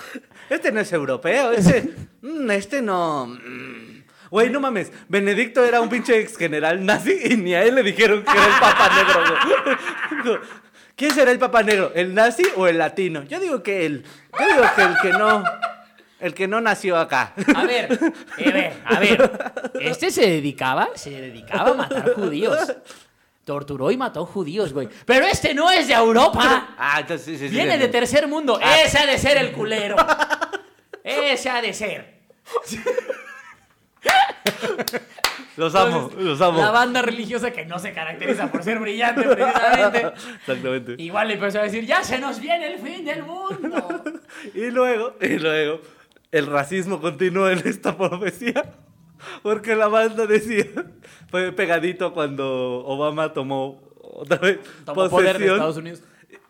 Este 0.51 0.71
no 0.73 0.81
es 0.81 0.93
europeo, 0.93 1.53
este, 1.53 1.93
mm, 2.23 2.51
este 2.51 2.83
no. 2.83 3.27
mm. 3.27 4.05
Güey, 4.31 4.51
no 4.51 4.59
mames, 4.61 4.91
Benedicto 5.09 5.65
era 5.65 5.81
un 5.81 5.89
pinche 5.89 6.19
ex 6.19 6.37
general 6.37 6.85
nazi 6.85 7.17
y 7.25 7.37
ni 7.37 7.55
a 7.55 7.63
él 7.63 7.77
le 7.77 7.83
dijeron 7.85 8.25
que 8.25 8.31
era 8.33 8.45
el 8.47 8.61
papa 8.61 8.91
negro. 8.97 10.25
güey. 10.25 10.39
¿Quién 10.97 11.13
será 11.13 11.33
el 11.33 11.39
papa 11.39 11.63
negro? 11.63 11.93
¿El 11.95 12.15
nazi 12.15 12.45
o 12.57 12.69
el 12.69 12.79
latino? 12.79 13.25
Yo 13.25 13.41
digo 13.41 13.63
que 13.63 13.87
él. 13.87 14.05
Yo 14.39 14.47
digo 14.47 14.65
que 14.77 14.83
el 14.83 14.97
que 15.03 15.19
no. 15.19 15.45
El 16.21 16.35
que 16.35 16.49
no 16.49 16.61
nació 16.61 16.97
acá. 16.97 17.35
A 17.55 17.65
ver, 17.65 17.93
a 17.93 18.51
ver, 18.51 18.73
a 18.85 18.99
ver. 18.99 19.53
Este 19.81 20.11
se 20.11 20.23
dedicaba, 20.23 20.89
se 20.95 21.11
dedicaba 21.11 21.71
a 21.71 21.75
matar 21.75 22.15
judíos. 22.15 22.73
Torturó 23.45 23.91
y 23.91 23.97
mató 23.97 24.25
judíos, 24.25 24.73
güey. 24.73 24.89
Pero 25.05 25.27
este 25.27 25.53
no 25.53 25.71
es 25.71 25.89
de 25.89 25.95
Europa. 25.95 26.75
Ah, 26.79 27.01
entonces 27.01 27.27
sí, 27.27 27.37
sí, 27.37 27.49
sí. 27.49 27.55
Viene 27.55 27.77
de 27.77 27.87
sí. 27.87 27.91
tercer 27.91 28.27
mundo. 28.27 28.59
Ah. 28.63 28.81
Ese 28.81 28.99
ha 28.99 29.07
de 29.07 29.19
ser 29.19 29.37
el 29.37 29.53
culero. 29.53 29.97
Ese 31.03 31.51
ha 31.51 31.61
de 31.61 31.75
ser. 31.75 32.15
Los 35.57 35.75
amo, 35.75 35.97
Entonces, 35.97 36.23
los 36.23 36.41
amo. 36.41 36.61
La 36.61 36.71
banda 36.71 37.03
religiosa 37.03 37.51
que 37.53 37.65
no 37.65 37.79
se 37.79 37.93
caracteriza 37.93 38.51
por 38.51 38.63
ser 38.65 38.79
brillante, 38.81 39.23
precisamente. 39.23 40.13
Exactamente. 40.41 40.95
Igual 40.99 41.29
le 41.29 41.35
empezó 41.35 41.61
a 41.61 41.63
decir, 41.63 41.87
ya 41.87 42.03
se 42.03 42.19
nos 42.19 42.41
viene 42.41 42.75
el 42.75 42.81
fin 42.81 43.05
del 43.05 43.23
mundo. 43.23 44.05
Y 44.55 44.71
luego, 44.71 45.15
y 45.21 45.39
luego, 45.39 45.81
el 46.33 46.47
racismo 46.47 47.01
continuó 47.01 47.49
en 47.49 47.67
esta 47.67 47.97
profecía. 47.97 48.75
Porque 49.43 49.75
la 49.75 49.89
banda 49.89 50.27
decía, 50.27 50.67
fue 51.31 51.53
pegadito 51.53 52.13
cuando 52.13 52.85
Obama 52.85 53.33
tomó 53.33 53.81
otra 54.01 54.39
vez 54.39 54.59
Tomó 54.85 55.09
poder 55.09 55.39
de. 55.39 55.47
Estados 55.47 55.77
Unidos. 55.77 56.03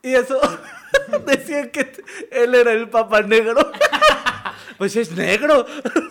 Y 0.03 0.15
eso 0.15 0.41
decían 1.27 1.71
que 1.71 1.93
él 2.31 2.55
era 2.55 2.73
el 2.73 2.89
papa 2.89 3.23
negro. 3.23 3.71
pues 4.77 4.97
es 4.97 5.13
negro. 5.13 5.67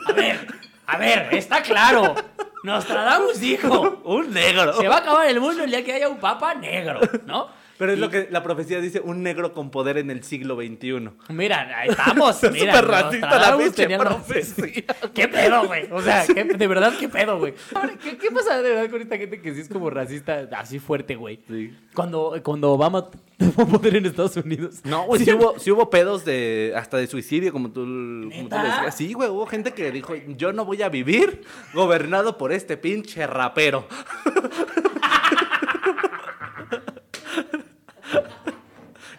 A 0.08 0.12
ver, 0.14 0.48
a 0.88 0.98
ver, 0.98 1.30
está 1.32 1.62
claro. 1.62 2.16
Nostradamus 2.64 3.40
dijo, 3.40 4.02
Un 4.06 4.32
negro. 4.34 4.74
se 4.74 4.88
va 4.88 4.96
a 4.96 5.00
acabar 5.00 5.28
el 5.28 5.40
mundo 5.40 5.64
el 5.64 5.70
día 5.70 5.84
que 5.84 5.94
haya 5.94 6.10
un 6.10 6.18
papa 6.18 6.56
negro, 6.56 7.00
¿no? 7.26 7.48
Pero 7.84 7.92
es 7.92 7.98
Y- 7.98 8.02
lo 8.02 8.10
que 8.10 8.30
la 8.32 8.42
profecía 8.42 8.80
dice, 8.80 9.02
un 9.02 9.24
negro 9.24 9.54
con 9.54 9.70
poder 9.70 9.98
en 9.98 10.10
el 10.10 10.24
siglo 10.24 10.56
XXI. 10.56 11.10
Mira, 11.34 11.68
ahí 11.78 11.90
estamos. 11.90 12.42
Es 12.44 12.52
Mira, 12.54 12.76
súper 12.78 12.90
racista 12.90 13.38
la 13.40 13.58
pinche 13.58 13.98
profecía. 13.98 14.84
¿Qué 15.14 15.28
pedo, 15.28 15.68
güey? 15.68 15.90
O 15.92 16.02
sea, 16.02 16.26
¿qué- 16.26 16.46
de 16.46 16.68
verdad, 16.68 16.94
¿qué 16.98 17.10
pedo, 17.10 17.40
güey? 17.40 17.54
¿Qué, 18.02 18.18
qué 18.18 18.32
pasa 18.32 18.62
de 18.62 18.70
verdad 18.70 18.90
con 18.90 19.02
esta 19.02 19.18
gente 19.18 19.42
que 19.42 19.54
sí 19.54 19.60
es 19.60 19.68
como 19.68 19.90
racista 19.90 20.48
así 20.58 20.80
fuerte, 20.80 21.18
güey? 21.18 21.42
Sí. 21.50 21.74
Cuando, 21.94 22.40
cuando 22.42 22.72
Obama 22.72 23.10
tuvo 23.38 23.68
poder 23.68 23.98
en 23.98 24.06
Estados 24.06 24.38
Unidos. 24.38 24.80
No, 24.86 25.04
güey, 25.04 25.20
Sí, 25.20 25.26
sí 25.26 25.34
hubo, 25.34 25.60
sí 25.60 25.70
hubo 25.72 25.90
pedos 25.90 26.24
de 26.24 26.72
hasta 26.78 26.96
de 26.96 27.08
suicidio, 27.08 27.52
como 27.52 27.70
tú, 27.70 27.82
como 27.82 28.30
decías. 28.50 28.96
Sí, 28.96 29.12
güey, 29.12 29.28
hubo 29.30 29.46
gente 29.46 29.74
que 29.74 29.92
dijo, 29.92 30.14
yo 30.38 30.54
no 30.54 30.64
voy 30.64 30.82
a 30.84 30.88
vivir 30.88 31.42
gobernado 31.74 32.38
por 32.38 32.54
este 32.54 32.78
pinche 32.78 33.28
rapero. 33.28 33.86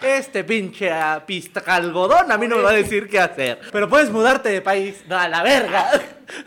Este 0.04 0.44
pinche 0.44 0.90
pista 1.26 1.62
algodón 1.66 2.30
a 2.30 2.36
mí 2.38 2.46
no 2.46 2.56
me 2.56 2.62
va 2.62 2.70
a 2.70 2.74
decir 2.74 3.08
qué 3.08 3.18
hacer. 3.18 3.60
Pero 3.72 3.88
puedes 3.88 4.10
mudarte 4.10 4.48
de 4.50 4.60
país, 4.60 5.02
a 5.10 5.28
la 5.28 5.42
verga. 5.42 5.90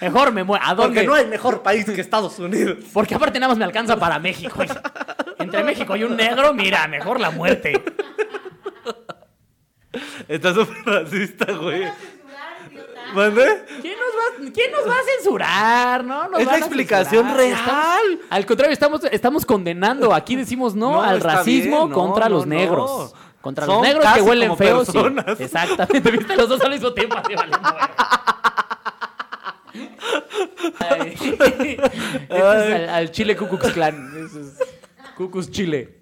Mejor 0.02 0.32
me 0.32 0.43
muero. 0.43 0.63
¿A 0.65 0.76
dónde? 0.76 0.96
Porque 1.02 1.08
no 1.08 1.13
hay 1.15 1.26
mejor 1.26 1.62
país 1.63 1.86
que 1.86 2.00
Estados 2.02 2.38
Unidos. 2.39 2.78
Porque 2.93 3.15
aparte 3.15 3.39
nada 3.39 3.50
más 3.50 3.58
me 3.58 3.65
alcanza 3.65 3.98
para 3.98 4.20
México. 4.20 4.54
güey. 4.56 4.70
Entre 5.39 5.63
México 5.63 5.96
y 5.96 6.04
un 6.04 6.15
negro, 6.15 6.54
mira, 6.54 6.88
mejor 6.88 7.20
la 7.20 7.32
muerte. 7.32 7.84
Estás 10.28 10.56
súper 10.56 10.78
racista, 10.86 11.52
güey. 11.54 11.84
¿Mande? 13.13 13.63
¿Quién 13.82 13.93
nos 13.98 14.48
va, 14.50 14.52
quién 14.54 14.72
nos 14.72 14.86
va 14.86 14.93
a 14.96 15.04
censurar? 15.15 16.04
No, 16.04 16.28
nos 16.28 16.41
Es 16.41 16.46
la 16.46 16.58
explicación 16.58 17.24
censurar. 17.26 17.38
real. 17.38 17.54
Estamos- 17.58 18.26
al 18.30 18.46
contrario, 18.46 18.74
estamos, 18.74 19.02
estamos 19.12 19.46
condenando. 19.46 20.13
Aquí 20.13 20.36
decimos 20.36 20.76
no, 20.76 20.91
No, 20.91 21.02
al 21.04 21.22
racismo 21.22 21.78
bien, 21.86 21.89
no, 21.89 21.96
contra 21.96 22.28
no, 22.28 22.36
los 22.36 22.46
no. 22.46 22.56
negros. 22.56 23.13
Contra 23.48 23.66
Son 23.66 23.76
los 23.76 23.84
negros 23.84 24.06
que 24.14 24.22
huelen 24.22 24.50
como 24.50 24.58
feos. 24.58 24.88
sí. 24.88 24.92
personas. 24.92 25.40
Exactamente, 25.40 26.12
viste 26.12 26.36
los 26.36 26.50
dos 26.50 26.60
al 26.60 26.72
mismo 26.72 26.94
tiempo. 26.94 27.16
Así 27.18 27.34
valiendo. 27.34 27.70
Ay. 30.80 31.16
Este 31.22 32.38
es 32.38 32.44
al, 32.44 32.90
al 32.90 33.12
Chile 33.12 33.38
Ku 33.38 33.48
Klux 33.48 33.72
Klan. 33.72 34.14
Ese 34.26 34.42
es 34.42 34.60
Ku 35.16 35.32
Klux 35.32 35.50
Chile. 35.50 35.96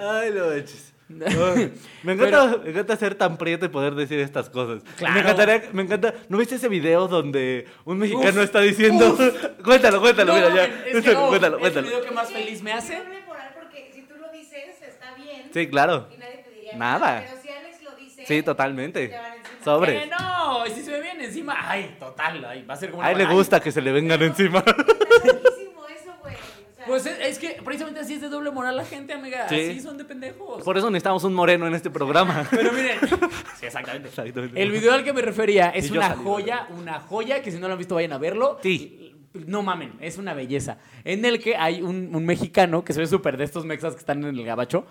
Ay, 0.00 0.32
lo 0.32 0.52
eches. 0.52 0.92
Ay, 1.08 1.72
Me 2.04 2.12
encanta, 2.12 2.58
me 2.62 2.70
encanta 2.70 2.96
ser 2.96 3.14
tan 3.16 3.36
prieto 3.36 3.66
y 3.66 3.68
poder 3.68 3.94
decir 3.96 4.18
estas 4.20 4.48
cosas. 4.50 4.82
Claro. 4.96 5.14
Me 5.14 5.20
encantaría, 5.22 5.62
me 5.72 5.82
encanta. 5.82 6.14
¿No 6.28 6.38
viste 6.38 6.54
ese 6.54 6.68
video 6.68 7.08
donde 7.08 7.66
un 7.84 7.98
mexicano 7.98 8.42
está 8.42 8.60
diciendo? 8.60 9.16
cuéntalo, 9.64 10.00
cuéntalo, 10.00 10.32
No, 10.32 10.38
mira 10.50 10.54
ya. 10.54 10.64
es 10.86 11.04
que, 11.04 11.16
oh, 11.16 11.28
cuéntalo, 11.28 11.56
es 11.56 11.60
cuéntalo. 11.60 11.86
el 11.86 11.92
video 11.92 12.04
que 12.04 12.10
más 12.14 12.30
feliz 12.30 12.62
me 12.62 12.72
hace. 12.72 12.94
Es 12.94 13.26
moral 13.26 13.50
porque 13.58 13.90
si 13.94 14.02
tú 14.02 14.14
lo 14.16 14.30
dices, 14.32 14.82
está 14.86 15.14
bien. 15.14 15.45
Sí, 15.60 15.68
claro. 15.68 16.08
Y 16.14 16.18
nadie 16.18 16.36
te 16.44 16.50
diría 16.50 16.76
Nada. 16.76 17.24
Pero 17.26 17.40
si 17.42 17.48
Alex 17.48 17.82
lo 17.82 17.96
dice. 17.96 18.26
Sí, 18.26 18.42
totalmente. 18.42 19.08
te 19.08 19.16
van 19.16 19.32
encima. 19.38 19.64
Sobre. 19.64 20.02
Eh, 20.04 20.10
no, 20.18 20.66
y 20.66 20.70
si 20.70 20.82
se 20.82 20.90
me 20.90 21.00
viene 21.00 21.24
encima, 21.24 21.56
ay, 21.58 21.96
total, 21.98 22.44
ay, 22.44 22.62
va 22.64 22.74
a 22.74 22.76
ser 22.76 22.90
como 22.90 23.00
una 23.00 23.08
A 23.08 23.12
él 23.12 23.18
le 23.18 23.24
gusta 23.26 23.58
que 23.60 23.72
se 23.72 23.80
le 23.80 23.90
vengan 23.92 24.22
encima. 24.22 24.58
Está 24.58 24.72
riquísimo 24.74 25.86
eso, 25.88 26.14
güey. 26.20 26.34
O 26.34 26.76
sea, 26.76 26.86
Pues 26.86 27.06
es, 27.06 27.18
es 27.20 27.38
que 27.38 27.60
precisamente 27.64 28.00
así 28.00 28.14
es 28.14 28.20
de 28.20 28.28
doble 28.28 28.50
moral 28.50 28.76
la 28.76 28.84
gente, 28.84 29.14
amiga. 29.14 29.48
Sí. 29.48 29.70
Así 29.70 29.80
son 29.80 29.96
de 29.98 30.04
pendejos. 30.04 30.62
Por 30.62 30.76
eso 30.76 30.90
necesitamos 30.90 31.24
un 31.24 31.34
moreno 31.34 31.66
en 31.66 31.74
este 31.74 31.88
programa. 31.90 32.46
Pero 32.50 32.70
miren, 32.72 32.98
sí, 33.58 33.66
exactamente. 33.66 34.08
Exactamente. 34.08 34.62
El 34.62 34.70
video 34.70 34.92
al 34.92 35.02
que 35.02 35.12
me 35.12 35.22
refería 35.22 35.70
es 35.70 35.86
Y 35.86 35.88
yo 35.88 35.94
una 35.96 36.08
salí, 36.10 36.22
joya, 36.22 36.68
una 36.70 37.00
joya 37.00 37.42
que 37.42 37.50
si 37.50 37.58
no 37.58 37.66
lo 37.66 37.72
han 37.72 37.78
visto 37.78 37.94
vayan 37.94 38.12
a 38.12 38.18
verlo. 38.18 38.58
Sí. 38.62 39.02
No 39.34 39.62
mamen, 39.62 39.92
es 40.00 40.16
una 40.16 40.32
belleza. 40.32 40.78
En 41.04 41.24
el 41.24 41.42
que 41.42 41.56
hay 41.56 41.82
un, 41.82 42.14
un 42.14 42.24
mexicano 42.24 42.82
que 42.84 42.92
se 42.94 43.00
ve 43.00 43.06
súper 43.06 43.36
de 43.36 43.44
estos 43.44 43.64
mexas 43.66 43.94
que 43.94 44.00
están 44.00 44.24
en 44.24 44.34
el 44.38 44.44
gabacho. 44.44 44.86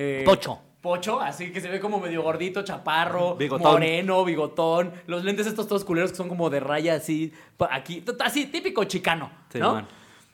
Eh, 0.00 0.22
Pocho. 0.24 0.60
Pocho, 0.80 1.20
así 1.20 1.50
que 1.52 1.60
se 1.60 1.68
ve 1.68 1.80
como 1.80 1.98
medio 1.98 2.22
gordito, 2.22 2.62
chaparro, 2.62 3.34
Bigotón. 3.34 3.72
moreno, 3.72 4.24
bigotón. 4.24 4.92
Los 5.08 5.24
lentes 5.24 5.46
estos 5.48 5.66
todos 5.66 5.84
culeros 5.84 6.12
que 6.12 6.16
son 6.16 6.28
como 6.28 6.50
de 6.50 6.60
raya 6.60 6.94
así, 6.94 7.32
aquí, 7.70 8.04
así, 8.20 8.46
típico 8.46 8.84
chicano, 8.84 9.28
Sí, 9.52 9.58
¿no? 9.58 9.74
man. 9.74 9.88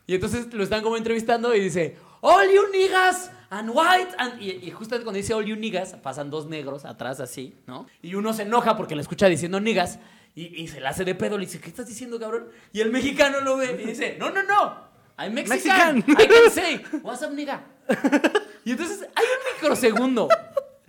Y 0.07 0.15
entonces 0.17 0.53
lo 0.53 0.63
están 0.63 0.83
como 0.83 0.99
entrevistando 0.99 1.55
y 1.55 1.61
dice, 1.61 1.97
All 2.21 2.47
you 2.53 2.63
niggas 2.73 3.31
and 3.49 3.71
white. 3.71 4.15
And... 4.19 4.41
Y, 4.43 4.51
y 4.51 4.71
justo 4.71 4.95
cuando 4.97 5.13
dice 5.13 5.33
all 5.33 5.47
you 5.47 5.57
niggas, 5.57 5.95
pasan 6.03 6.29
dos 6.29 6.47
negros 6.47 6.85
atrás 6.85 7.21
así, 7.21 7.55
¿no? 7.67 7.87
Y 8.03 8.15
uno 8.15 8.35
se 8.35 8.43
enoja 8.43 8.77
porque 8.77 8.95
le 8.95 9.01
escucha 9.01 9.27
diciendo 9.29 9.61
niggas 9.61 9.99
y, 10.35 10.63
y 10.63 10.69
se 10.69 10.79
la 10.81 10.91
hace 10.91 11.07
de 11.07 11.15
pedo. 11.15 11.39
Le 11.39 11.47
dice, 11.47 11.59
¿qué 11.59 11.69
estás 11.69 11.87
diciendo, 11.87 12.19
cabrón? 12.19 12.49
Y 12.73 12.81
el 12.83 12.91
mexicano 12.91 13.41
lo 13.41 13.57
ve 13.57 13.79
y 13.83 13.87
dice, 13.87 14.17
no, 14.19 14.31
no, 14.31 14.43
no. 14.43 14.77
I'm 15.19 15.33
Mexican. 15.33 15.97
Mexican. 16.07 16.21
I 16.21 16.27
can 16.29 16.51
say, 16.51 16.83
what's 17.03 17.23
up, 17.23 17.33
nigga? 17.33 17.63
Y 18.65 18.73
entonces 18.73 19.07
hay 19.15 19.25
un 19.25 19.55
microsegundo. 19.55 20.29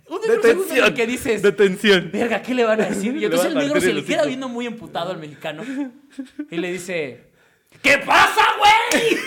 Un 0.08 0.18
un 0.18 0.42
segundo 0.42 0.74
en 0.74 0.84
el 0.84 0.94
que 0.94 1.06
dices, 1.06 1.42
Detención. 1.42 2.10
verga, 2.12 2.40
¿qué 2.40 2.54
le 2.54 2.64
van 2.64 2.80
a 2.80 2.84
decir? 2.90 3.16
Y 3.16 3.24
entonces 3.24 3.48
el 3.48 3.54
negro 3.58 3.80
se 3.80 3.92
le 3.92 4.04
queda 4.04 4.24
viendo 4.24 4.48
muy 4.48 4.66
emputado 4.66 5.10
al 5.10 5.18
mexicano 5.18 5.64
y 6.50 6.56
le 6.56 6.72
dice, 6.72 7.24
¿qué 7.82 7.98
pasa, 7.98 8.42
güey? 8.58 9.18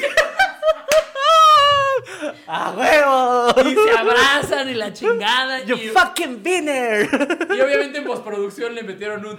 ¡A 2.48 2.72
huevo! 2.72 3.70
Y 3.70 3.74
se 3.76 3.98
abrazan 3.98 4.70
y 4.70 4.74
la 4.74 4.92
chingada. 4.94 5.64
¡You 5.66 5.76
y, 5.76 5.90
fucking 5.90 6.42
winner! 6.44 7.08
y 7.56 7.62
obviamente 7.62 8.00
en 8.00 8.06
postproducción 8.06 8.74
le 8.74 8.84
metieron 8.84 9.26
un... 9.26 9.38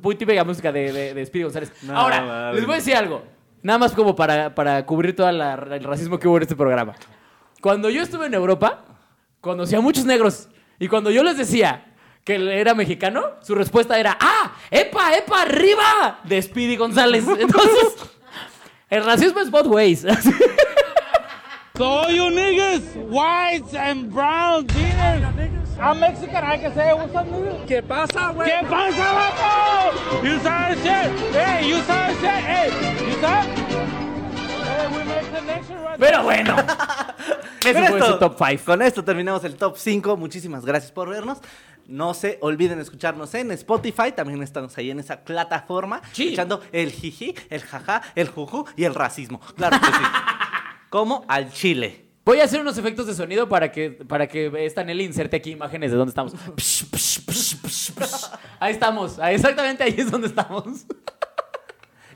Muy 0.00 0.14
típica 0.14 0.44
música 0.44 0.70
de, 0.70 0.92
de, 0.92 1.14
de 1.14 1.26
Speedy 1.26 1.44
González. 1.44 1.72
No, 1.82 1.96
Ahora, 1.98 2.52
les 2.52 2.64
voy 2.64 2.74
a 2.74 2.76
decir 2.76 2.94
algo. 2.94 3.22
Nada 3.66 3.80
más 3.80 3.94
como 3.94 4.14
para, 4.14 4.54
para 4.54 4.86
cubrir 4.86 5.16
todo 5.16 5.28
el 5.28 5.82
racismo 5.82 6.20
que 6.20 6.28
hubo 6.28 6.36
en 6.36 6.44
este 6.44 6.54
programa. 6.54 6.94
Cuando 7.60 7.90
yo 7.90 8.00
estuve 8.00 8.26
en 8.26 8.34
Europa, 8.34 8.84
conocí 9.40 9.74
a 9.74 9.80
muchos 9.80 10.04
negros. 10.04 10.48
Y 10.78 10.86
cuando 10.86 11.10
yo 11.10 11.24
les 11.24 11.36
decía 11.36 11.84
que 12.22 12.36
era 12.60 12.74
mexicano, 12.74 13.24
su 13.42 13.56
respuesta 13.56 13.98
era 13.98 14.16
¡Ah! 14.20 14.52
¡Epa, 14.70 15.16
epa, 15.16 15.42
arriba! 15.42 16.20
De 16.22 16.40
Speedy 16.40 16.76
González. 16.76 17.24
Entonces, 17.26 18.08
el 18.88 19.04
racismo 19.04 19.40
es 19.40 19.50
both 19.50 19.66
ways. 19.66 20.06
So 21.76 21.84
all 21.84 22.10
you 22.10 22.30
niggas, 22.30 22.82
whites 23.10 23.74
and 23.74 24.10
browns, 24.10 24.72
niggas. 24.74 25.65
I'm 25.78 26.00
Mexican, 26.00 26.42
I 26.42 26.56
can 26.58 26.74
say 26.74 26.92
what's 26.94 27.14
up, 27.14 27.26
nigga. 27.26 27.66
¿Qué 27.66 27.82
pasa, 27.82 28.32
güey? 28.32 28.48
¿Qué 28.48 28.66
pasa, 28.66 29.12
vato? 29.12 30.22
You 30.24 30.38
saw 30.40 30.74
shit. 30.74 31.10
Hey, 31.34 31.68
you 31.68 31.76
saw 31.82 32.08
shit. 32.08 32.44
Hey, 32.44 32.70
you 33.06 33.20
saw? 33.20 33.42
Hey, 33.42 34.86
we 34.90 35.04
make 35.04 35.30
connection 35.30 35.76
right 35.82 35.98
Pero 35.98 36.22
bueno. 36.22 36.56
Ese 37.60 37.74
Con 37.74 37.86
fue 37.88 37.98
esto- 37.98 38.12
su 38.12 38.18
top 38.18 38.36
5. 38.38 38.64
Con 38.64 38.82
esto 38.82 39.04
terminamos 39.04 39.44
el 39.44 39.56
top 39.56 39.76
5. 39.76 40.16
Muchísimas 40.16 40.64
gracias 40.64 40.92
por 40.92 41.10
vernos. 41.10 41.38
No 41.86 42.14
se 42.14 42.38
olviden 42.40 42.80
escucharnos 42.80 43.34
en 43.34 43.50
Spotify. 43.52 44.12
También 44.12 44.42
estamos 44.42 44.76
ahí 44.78 44.90
en 44.90 44.98
esa 45.00 45.24
plataforma. 45.24 46.00
Sí. 46.12 46.28
Echando 46.28 46.62
el 46.72 46.90
jiji, 46.90 47.34
el 47.50 47.60
jaja, 47.62 48.00
el 48.14 48.28
juju 48.28 48.64
y 48.76 48.84
el 48.84 48.94
racismo. 48.94 49.40
Claro 49.56 49.78
que 49.78 49.86
sí. 49.86 49.92
Como 50.90 51.24
al 51.28 51.52
chile. 51.52 52.05
Voy 52.26 52.40
a 52.40 52.44
hacer 52.44 52.60
unos 52.60 52.76
efectos 52.76 53.06
de 53.06 53.14
sonido 53.14 53.48
para 53.48 53.70
que, 53.70 53.92
para 53.92 54.26
que 54.26 54.50
esta 54.66 54.82
Nelly 54.82 55.04
inserte 55.04 55.36
aquí 55.36 55.52
imágenes 55.52 55.92
de 55.92 55.96
dónde 55.96 56.10
estamos. 56.10 56.32
Psh, 56.32 56.86
psh, 56.90 57.20
psh, 57.24 57.56
psh, 57.62 57.92
psh. 57.94 58.30
Ahí 58.58 58.72
estamos. 58.72 59.16
Exactamente 59.22 59.84
ahí 59.84 59.94
es 59.96 60.10
donde 60.10 60.26
estamos. 60.26 60.86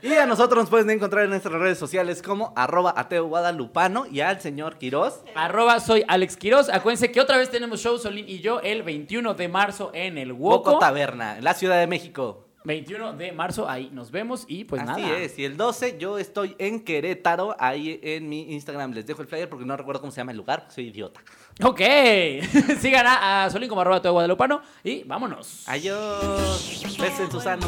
Y 0.01 0.11
a 0.11 0.25
nosotros 0.25 0.63
nos 0.63 0.69
pueden 0.69 0.89
encontrar 0.89 1.23
en 1.23 1.29
nuestras 1.29 1.53
redes 1.53 1.77
sociales 1.77 2.21
como 2.21 2.51
arroba 2.57 2.93
ateo 2.97 3.27
guadalupano 3.27 4.05
y 4.05 4.19
al 4.19 4.41
señor 4.41 4.77
Quiroz. 4.77 5.23
Arroba 5.33 5.79
soy 5.79 6.03
Alex 6.09 6.35
Quiroz. 6.35 6.67
Acuérdense 6.67 7.09
que 7.09 7.21
otra 7.21 7.37
vez 7.37 7.49
tenemos 7.49 7.79
show 7.79 7.97
Solín 7.97 8.27
y 8.27 8.39
yo 8.39 8.59
el 8.59 8.83
21 8.83 9.35
de 9.35 9.47
marzo 9.47 9.91
en 9.93 10.17
el 10.17 10.33
Woco 10.33 10.71
Woco. 10.71 10.79
Taberna, 10.79 11.37
en 11.37 11.45
la 11.45 11.53
Ciudad 11.53 11.79
de 11.79 11.87
México. 11.87 12.50
21 12.63 13.13
de 13.13 13.31
marzo, 13.31 13.67
ahí 13.67 13.89
nos 13.91 14.11
vemos 14.11 14.45
y 14.47 14.65
pues 14.65 14.81
Así 14.83 15.01
nada. 15.01 15.17
es. 15.17 15.37
Y 15.39 15.45
el 15.45 15.57
12 15.57 15.97
yo 15.97 16.17
estoy 16.19 16.55
en 16.59 16.83
Querétaro. 16.83 17.55
Ahí 17.59 17.99
en 18.03 18.29
mi 18.29 18.53
Instagram 18.53 18.93
les 18.93 19.05
dejo 19.07 19.21
el 19.21 19.27
flyer 19.27 19.49
porque 19.49 19.65
no 19.65 19.75
recuerdo 19.75 20.01
cómo 20.01 20.11
se 20.11 20.17
llama 20.21 20.31
el 20.31 20.37
lugar. 20.37 20.67
Soy 20.69 20.87
idiota. 20.89 21.21
Ok. 21.63 21.79
Sigan 22.79 23.07
a, 23.07 23.45
a 23.45 23.49
Solín 23.49 23.67
como 23.69 23.81
arroba 23.81 24.01
todo 24.01 24.13
guadalupano 24.13 24.61
y 24.83 25.03
vámonos. 25.03 25.63
Adiós. 25.67 26.83
Besos 26.99 27.19
en 27.19 27.31
Susano. 27.31 27.67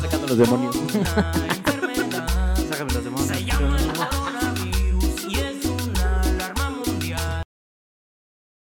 Sacando 0.00 0.26
los 0.26 0.38
demonios. 0.38 0.76